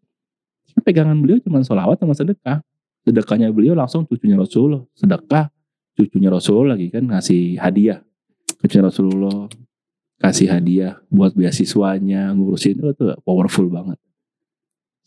[0.80, 2.64] Pegangan beliau cuma sholawat sama sedekah
[3.06, 4.82] sedekahnya beliau langsung cucunya Rasulullah.
[4.96, 5.48] Sedekah
[5.96, 8.00] cucunya Rasulullah lagi kan ngasih hadiah.
[8.60, 9.48] Cucunya Rasulullah
[10.20, 12.80] kasih hadiah buat beasiswanya ngurusin.
[12.80, 13.96] Itu tuh powerful banget.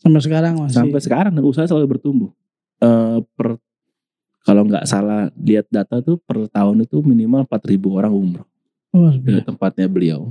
[0.02, 0.76] Sampai sekarang masih.
[0.76, 2.30] sampai sekarang dan usaha selalu bertumbuh.
[2.82, 3.56] Eh, per
[4.44, 8.46] kalau nggak salah lihat data tuh per tahun itu minimal 4.000 orang umroh
[8.94, 9.10] Oh,
[9.42, 10.30] tempatnya beliau.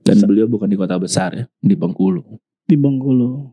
[0.00, 2.24] Dan beliau bukan di kota besar ya di Bengkulu.
[2.64, 3.52] Di Bengkulu.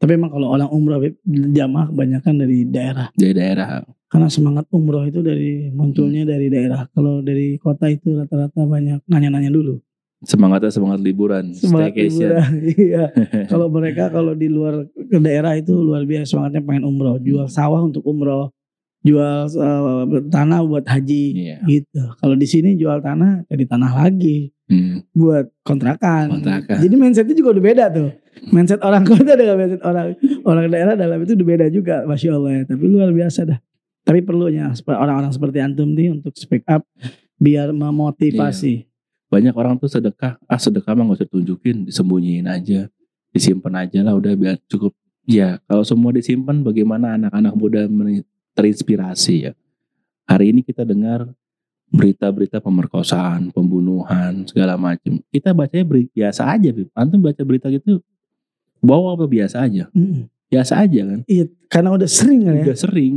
[0.00, 0.96] Tapi emang kalau orang umroh
[1.28, 3.12] jamaah kebanyakan dari daerah.
[3.12, 6.88] dari daerah Karena semangat umroh itu dari munculnya dari daerah.
[6.90, 9.76] Kalau dari kota itu rata-rata banyak nanya-nanya dulu.
[10.20, 12.50] semangatnya semangat liburan Semangat staycation liburan.
[12.76, 13.04] Iya.
[13.52, 17.16] kalau mereka kalau di luar ke daerah itu luar biasa semangatnya pengen umroh.
[17.20, 18.52] Jual sawah untuk umroh.
[19.00, 21.24] Jual eh, tanah buat haji.
[21.36, 21.56] Iya.
[21.64, 22.02] Gitu.
[22.20, 25.02] Kalau di sini jual tanah jadi tanah lagi Hmm.
[25.10, 26.30] buat kontrakan.
[26.30, 26.78] Kontrakan.
[26.78, 28.10] Jadi mindsetnya juga udah beda tuh.
[28.54, 30.16] Mindset orang kota dengan mindset orang
[30.46, 32.62] orang daerah dalam itu beda juga, masya Allah ya.
[32.70, 33.58] Tapi luar biasa dah.
[34.06, 36.82] Tapi perlunya orang-orang seperti antum nih untuk speak up
[37.40, 38.84] biar memotivasi.
[39.30, 42.90] banyak orang tuh sedekah ah sedekah mah gak usah tunjukin disembunyiin aja
[43.30, 44.90] disimpan aja lah udah biar cukup
[45.22, 47.86] ya kalau semua disimpan bagaimana anak-anak muda
[48.58, 49.52] terinspirasi ya
[50.26, 51.30] hari ini kita dengar
[51.94, 56.90] berita-berita pemerkosaan pembunuhan segala macam kita bacanya biasa aja Bib.
[56.98, 58.02] antum baca berita gitu
[58.80, 60.26] bawa apa biasa aja Mm-mm.
[60.48, 62.62] biasa aja kan Iya, karena udah sering kan ya.
[62.66, 63.14] udah sering.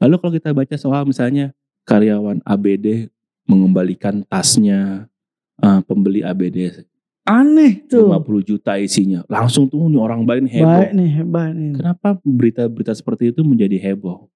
[0.00, 1.52] Lalu kalau kita baca soal misalnya
[1.84, 3.10] karyawan ABD
[3.44, 5.10] mengembalikan tasnya
[5.58, 6.86] eh, pembeli ABD
[7.28, 8.08] Aneh tuh.
[8.10, 10.72] 50 juta isinya, langsung tuh nih orang baik nih heboh.
[10.72, 11.72] Baik nih, hebat nih.
[11.76, 14.26] Kenapa berita-berita seperti itu menjadi heboh?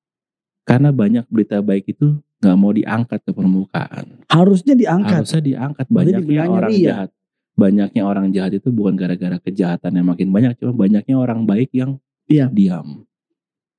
[0.62, 4.20] Karena banyak berita baik itu nggak mau diangkat ke permukaan.
[4.28, 5.16] Harusnya diangkat.
[5.24, 6.84] Harusnya diangkat banyaknya orang ria.
[6.86, 7.10] jahat.
[7.54, 12.02] Banyaknya orang jahat itu bukan gara-gara kejahatan yang makin banyak, cuma banyaknya orang baik yang
[12.26, 12.50] Diam.
[12.50, 12.88] diam.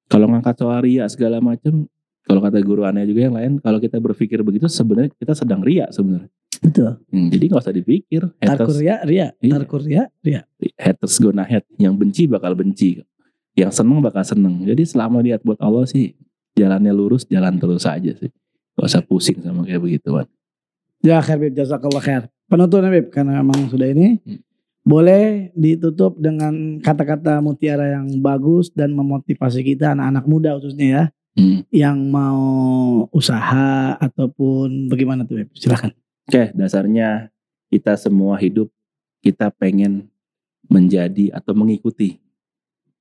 [0.05, 1.89] Kalau ngangkat soal ria segala macam,
[2.23, 5.89] kalau kata guru aneh juga yang lain, kalau kita berpikir begitu sebenarnya kita sedang ria
[5.89, 6.30] sebenarnya.
[6.61, 6.97] Betul.
[7.11, 8.21] Hmm, jadi nggak usah dipikir.
[8.41, 9.28] Tarkur Haters, ria, ria.
[9.41, 9.53] Iya.
[9.59, 10.41] Tarkur ria, ria.
[10.78, 11.67] haters gonna hate.
[11.78, 13.01] Yang benci bakal benci.
[13.57, 14.63] Yang seneng bakal seneng.
[14.65, 16.15] Jadi selama niat buat Allah sih
[16.55, 18.32] jalannya lurus, jalan terus aja sih.
[18.76, 20.28] Gak usah pusing sama kayak begituan.
[21.05, 22.23] Ya khair Bib, jazakallah khair.
[22.46, 24.22] Penutupnya Bib, karena memang sudah ini.
[24.22, 24.39] Hmm.
[24.86, 31.04] Boleh ditutup dengan kata-kata mutiara yang bagus dan memotivasi kita anak-anak muda khususnya ya.
[31.36, 31.66] Hmm.
[31.74, 32.46] Yang mau
[33.10, 35.50] usaha ataupun bagaimana tuh Bib?
[35.58, 35.91] Silahkan.
[36.30, 37.34] Oke, dasarnya
[37.74, 38.70] kita semua hidup
[39.26, 40.06] kita pengen
[40.70, 42.22] menjadi atau mengikuti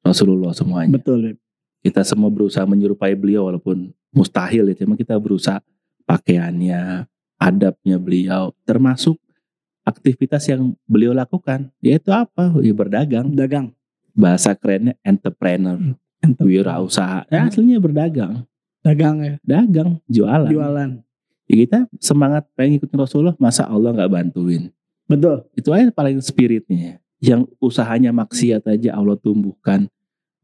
[0.01, 0.97] Rasulullah semuanya.
[0.97, 1.39] Betul Bib.
[1.85, 5.61] Kita semua berusaha menyerupai beliau walaupun mustahil ya, cuma kita berusaha
[6.09, 7.05] pakaiannya,
[7.37, 9.21] adabnya beliau, termasuk
[9.85, 12.51] aktivitas yang beliau lakukan, yaitu apa?
[12.64, 13.30] Ya berdagang.
[13.37, 13.76] Dagang.
[14.16, 15.76] Bahasa kerennya entrepreneur,
[16.24, 17.28] Enter- wirausaha.
[17.28, 18.49] Ya, aslinya berdagang,
[18.80, 19.35] Dagang ya.
[19.45, 20.51] dagang, jualan.
[20.51, 20.91] Jualan.
[21.45, 24.72] Ya, kita semangat pengen ikutin Rasulullah, masa Allah nggak bantuin?
[25.05, 25.45] Betul.
[25.53, 27.03] Itu aja paling spiritnya.
[27.20, 29.89] Yang usahanya maksiat aja Allah tumbuhkan.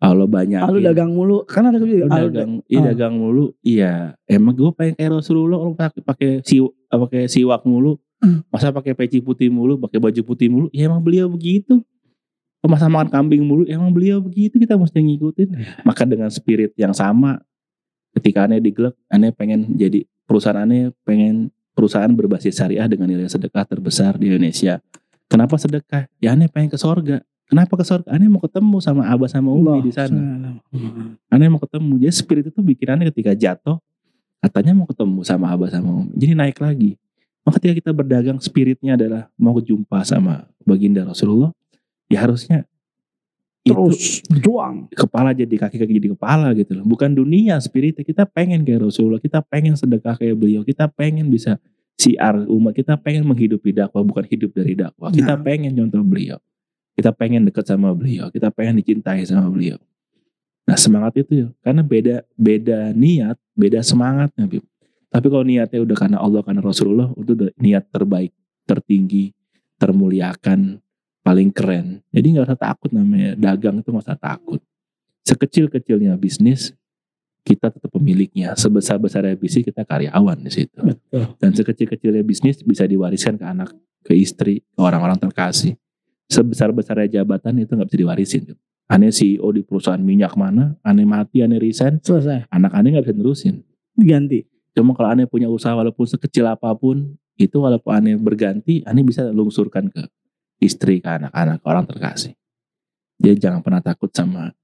[0.01, 0.65] Allah banyak.
[0.65, 1.45] Ah, lu dagang mulu.
[1.45, 2.09] Kan ada juga.
[2.09, 2.85] Lu ah, dagang, iya ah.
[2.93, 3.45] dagang mulu.
[3.61, 3.93] Iya,
[4.25, 6.31] emang gue pengen kayak Rasulullah orang pakai pakai
[6.89, 8.45] pakai siwak mulu, Hmm.
[8.53, 11.81] masa pakai peci putih mulu, pakai baju putih mulu, ya emang beliau begitu.
[12.61, 15.49] Masa makan kambing mulu, ya emang beliau begitu kita mesti ngikutin.
[15.89, 17.41] Maka dengan spirit yang sama,
[18.13, 23.65] ketika aneh digelek, aneh pengen jadi perusahaan aneh pengen perusahaan berbasis syariah dengan nilai sedekah
[23.65, 24.85] terbesar di Indonesia.
[25.33, 26.05] Kenapa sedekah?
[26.21, 27.25] Ya aneh pengen ke sorga.
[27.49, 28.13] Kenapa ke sorga?
[28.13, 30.21] Aneh mau ketemu sama abah sama umi di sana.
[31.33, 31.97] Aneh mau ketemu.
[32.05, 33.81] Jadi spirit itu bikin aneh ketika jatuh,
[34.45, 36.13] katanya mau ketemu sama abah sama umi.
[36.13, 37.00] Jadi naik lagi.
[37.41, 41.51] Maka ketika kita berdagang, spiritnya adalah mau jumpa sama baginda Rasulullah,
[42.07, 42.69] ya harusnya
[43.61, 44.89] itu Terus berjuang.
[44.97, 49.21] kepala jadi kaki kaki jadi kepala gitu loh bukan dunia spiritnya kita pengen kayak Rasulullah
[49.21, 51.61] kita pengen sedekah kayak beliau kita pengen bisa
[52.01, 55.45] siar umat kita pengen menghidupi dakwah bukan hidup dari dakwah kita Nah.
[55.45, 56.41] pengen contoh beliau
[56.97, 59.77] kita pengen deket sama beliau kita pengen dicintai sama beliau
[60.65, 64.65] nah semangat itu ya karena beda beda niat beda semangatnya Bib.
[65.11, 68.31] Tapi kalau niatnya udah karena Allah karena Rasulullah itu udah niat terbaik
[68.63, 69.35] tertinggi
[69.75, 70.79] termuliakan
[71.27, 71.99] paling keren.
[72.15, 74.63] Jadi nggak usah takut namanya dagang itu nggak usah takut.
[75.27, 76.71] Sekecil-kecilnya bisnis
[77.43, 78.55] kita tetap pemiliknya.
[78.55, 80.79] Sebesar-besarnya bisnis kita karyawan di situ.
[80.79, 81.35] Betul.
[81.43, 83.75] Dan sekecil-kecilnya bisnis bisa diwariskan ke anak,
[84.07, 85.75] ke istri, ke orang-orang terkasih.
[86.31, 88.43] Sebesar-besarnya jabatan itu nggak bisa diwarisin.
[88.91, 92.51] Aneh CEO di perusahaan minyak mana, aneh mati, aneh resign, Selesai.
[92.51, 93.55] anak aneh nggak bisa nerusin.
[93.95, 94.47] Diganti.
[94.81, 99.29] Cuma kalau aneh punya usaha walaupun sekecil apa pun, itu walaupun aneh berganti, aneh bisa
[99.29, 100.09] lungsurkan ke
[100.57, 102.33] istri, ke anak-anak, ke orang terkasih.
[103.21, 104.57] Jadi jangan pernah takut sama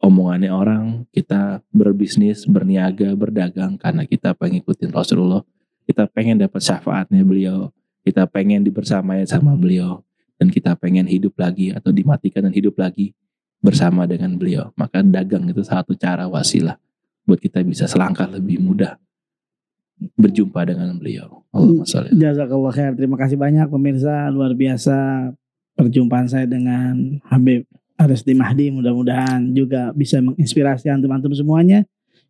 [0.00, 1.04] omongannya orang.
[1.12, 5.44] Kita berbisnis, berniaga, berdagang karena kita pengen ngikutin Rasulullah.
[5.84, 7.68] Kita pengen dapat syafaatnya beliau.
[8.08, 10.00] Kita pengen dibersamai sama beliau.
[10.40, 13.12] Dan kita pengen hidup lagi atau dimatikan dan hidup lagi
[13.60, 14.72] bersama dengan beliau.
[14.80, 16.80] Maka dagang itu satu cara wasilah
[17.28, 18.96] buat kita bisa selangkah lebih mudah
[20.16, 21.44] berjumpa dengan beliau.
[21.52, 22.12] Allahumma sholli.
[22.16, 22.92] Jazakallah khair.
[22.96, 24.28] Terima kasih banyak pemirsa.
[24.28, 25.28] Luar biasa
[25.76, 27.64] perjumpaan saya dengan Habib
[27.96, 28.68] Arisdi Mahdi.
[28.72, 31.84] Mudah-mudahan juga bisa menginspirasi antum-antum semuanya.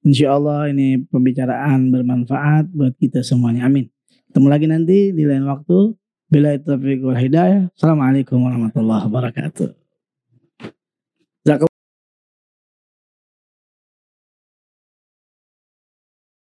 [0.07, 3.67] Insya Allah ini pembicaraan bermanfaat buat kita semuanya.
[3.67, 3.91] Amin.
[4.31, 5.95] Ketemu lagi nanti di lain waktu.
[6.27, 6.75] Bila itu
[7.07, 7.71] wal hidayah.
[7.75, 9.86] Assalamualaikum warahmatullahi wabarakatuh.